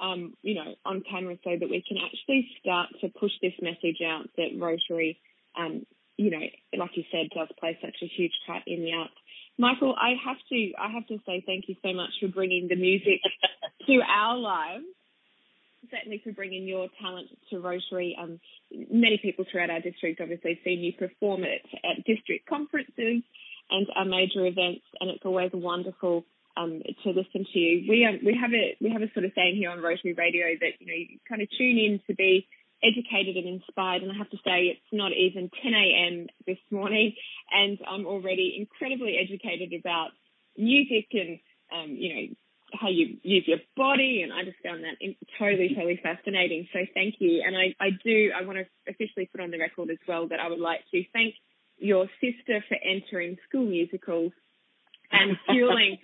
um, 0.00 0.34
you 0.42 0.54
know, 0.54 0.74
on 0.84 1.02
camera 1.08 1.36
so 1.42 1.50
that 1.58 1.70
we 1.70 1.82
can 1.86 1.98
actually 1.98 2.48
start 2.60 2.88
to 3.00 3.08
push 3.08 3.32
this 3.42 3.54
message 3.60 3.98
out 4.04 4.28
that 4.36 4.58
Rotary, 4.58 5.18
um, 5.58 5.86
you 6.16 6.30
know, 6.30 6.44
like 6.76 6.90
you 6.94 7.04
said, 7.10 7.28
does 7.34 7.48
play 7.58 7.78
such 7.80 7.96
a 8.02 8.06
huge 8.06 8.32
part 8.46 8.62
in 8.66 8.82
the 8.82 8.92
arts. 8.92 9.14
Michael, 9.56 9.94
I 9.96 10.14
have 10.24 10.36
to, 10.50 10.72
I 10.78 10.90
have 10.92 11.06
to 11.08 11.18
say 11.26 11.42
thank 11.44 11.68
you 11.68 11.76
so 11.82 11.92
much 11.92 12.10
for 12.20 12.28
bringing 12.28 12.68
the 12.68 12.76
music 12.76 13.20
to 13.86 14.00
our 14.06 14.36
lives 14.36 14.84
certainly 15.90 16.20
for 16.22 16.32
bringing 16.32 16.66
your 16.66 16.88
talent 17.00 17.28
to 17.50 17.60
Rotary. 17.60 18.16
Um, 18.20 18.40
many 18.90 19.18
people 19.22 19.44
throughout 19.50 19.70
our 19.70 19.80
district 19.80 20.20
obviously 20.20 20.54
have 20.54 20.64
seen 20.64 20.80
you 20.80 20.92
perform 20.92 21.44
at, 21.44 21.62
at 21.84 22.04
district 22.04 22.48
conferences 22.48 23.22
and 23.70 23.86
our 23.96 24.04
major 24.04 24.46
events, 24.46 24.84
and 25.00 25.10
it's 25.10 25.24
always 25.24 25.50
wonderful 25.52 26.24
um, 26.56 26.82
to 27.04 27.10
listen 27.10 27.46
to 27.52 27.58
you. 27.58 27.86
We 27.88 28.04
um, 28.04 28.18
we 28.24 28.36
have 28.40 28.52
a 28.52 28.76
we 28.80 28.90
have 28.90 29.02
a 29.02 29.12
sort 29.12 29.24
of 29.24 29.32
saying 29.34 29.56
here 29.56 29.70
on 29.70 29.80
Rotary 29.80 30.14
Radio 30.14 30.46
that 30.60 30.80
you 30.80 30.86
know 30.86 30.94
you 30.94 31.18
kind 31.28 31.42
of 31.42 31.48
tune 31.56 31.78
in 31.78 32.00
to 32.06 32.14
be 32.14 32.46
educated 32.82 33.36
and 33.36 33.60
inspired. 33.60 34.02
And 34.02 34.12
I 34.12 34.16
have 34.16 34.30
to 34.30 34.38
say, 34.44 34.70
it's 34.70 34.92
not 34.92 35.12
even 35.12 35.50
10 35.62 35.72
a.m. 35.74 36.26
this 36.46 36.58
morning, 36.70 37.14
and 37.50 37.78
I'm 37.86 38.06
already 38.06 38.56
incredibly 38.58 39.18
educated 39.18 39.78
about 39.78 40.10
music 40.56 41.06
and 41.12 41.38
um, 41.72 41.96
you 41.96 42.14
know 42.14 42.34
how 42.72 42.88
you 42.88 43.16
use 43.22 43.44
your 43.46 43.58
body, 43.76 44.22
and 44.22 44.32
I 44.32 44.44
just 44.44 44.58
found 44.64 44.84
that 44.84 44.96
totally, 45.38 45.74
totally 45.74 46.00
fascinating. 46.02 46.68
So 46.72 46.80
thank 46.94 47.16
you. 47.18 47.42
And 47.46 47.56
I, 47.56 47.74
I 47.80 47.90
do, 48.04 48.30
I 48.36 48.44
want 48.44 48.58
to 48.58 48.66
officially 48.90 49.26
put 49.26 49.40
on 49.40 49.50
the 49.50 49.58
record 49.58 49.90
as 49.90 49.98
well 50.06 50.28
that 50.28 50.40
I 50.40 50.48
would 50.48 50.60
like 50.60 50.80
to 50.92 51.02
thank 51.12 51.34
your 51.78 52.08
sister 52.20 52.64
for 52.68 52.76
entering 52.84 53.36
school 53.48 53.64
musicals 53.64 54.32
and 55.10 55.38
fueling 55.48 55.98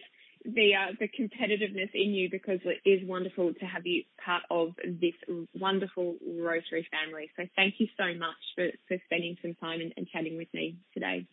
the 0.45 0.75
uh, 0.75 0.93
the 1.01 1.09
competitiveness 1.09 1.91
in 1.95 2.11
you 2.11 2.29
because 2.31 2.61
it 2.65 2.89
is 2.89 3.07
wonderful 3.09 3.55
to 3.55 3.65
have 3.65 3.87
you 3.87 4.05
part 4.23 4.43
of 4.51 4.75
this 4.85 5.15
wonderful 5.55 6.17
Rotary 6.23 6.87
family. 6.91 7.31
So 7.37 7.47
thank 7.57 7.75
you 7.79 7.89
so 7.97 8.15
much 8.19 8.37
for, 8.55 8.69
for 8.89 8.99
spending 9.07 9.37
some 9.41 9.55
time 9.55 9.81
and, 9.81 9.93
and 9.97 10.07
chatting 10.07 10.37
with 10.37 10.49
me 10.53 10.77
today. 10.93 11.27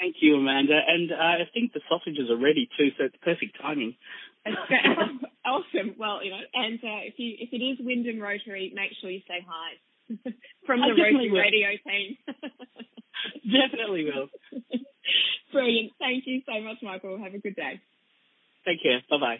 Thank 0.00 0.16
you, 0.20 0.36
Amanda. 0.36 0.80
And 0.88 1.12
uh, 1.12 1.14
I 1.14 1.48
think 1.52 1.74
the 1.74 1.80
sausages 1.86 2.30
are 2.30 2.36
ready 2.40 2.68
too, 2.78 2.88
so 2.96 3.04
it's 3.04 3.16
perfect 3.22 3.60
timing. 3.60 3.96
awesome. 5.44 5.94
Well, 5.98 6.24
you 6.24 6.30
know, 6.30 6.40
and 6.54 6.78
uh, 6.82 7.04
if 7.04 7.14
you 7.18 7.36
if 7.38 7.52
it 7.52 7.62
is 7.62 7.76
Wyndham 7.84 8.18
Rotary, 8.18 8.72
make 8.74 8.92
sure 9.00 9.10
you 9.10 9.20
say 9.28 9.44
hi 9.46 9.76
from 10.66 10.80
the 10.80 10.88
Rotary 10.96 11.30
will. 11.30 11.38
Radio 11.38 11.68
team. 11.86 12.16
definitely 13.52 14.06
will. 14.06 14.28
Brilliant. 15.52 15.92
Thank 15.98 16.24
you 16.26 16.40
so 16.46 16.58
much, 16.62 16.78
Michael. 16.82 17.22
Have 17.22 17.34
a 17.34 17.38
good 17.38 17.56
day. 17.56 17.78
Take 18.66 18.82
care. 18.82 19.02
Bye 19.10 19.18
bye. 19.18 19.36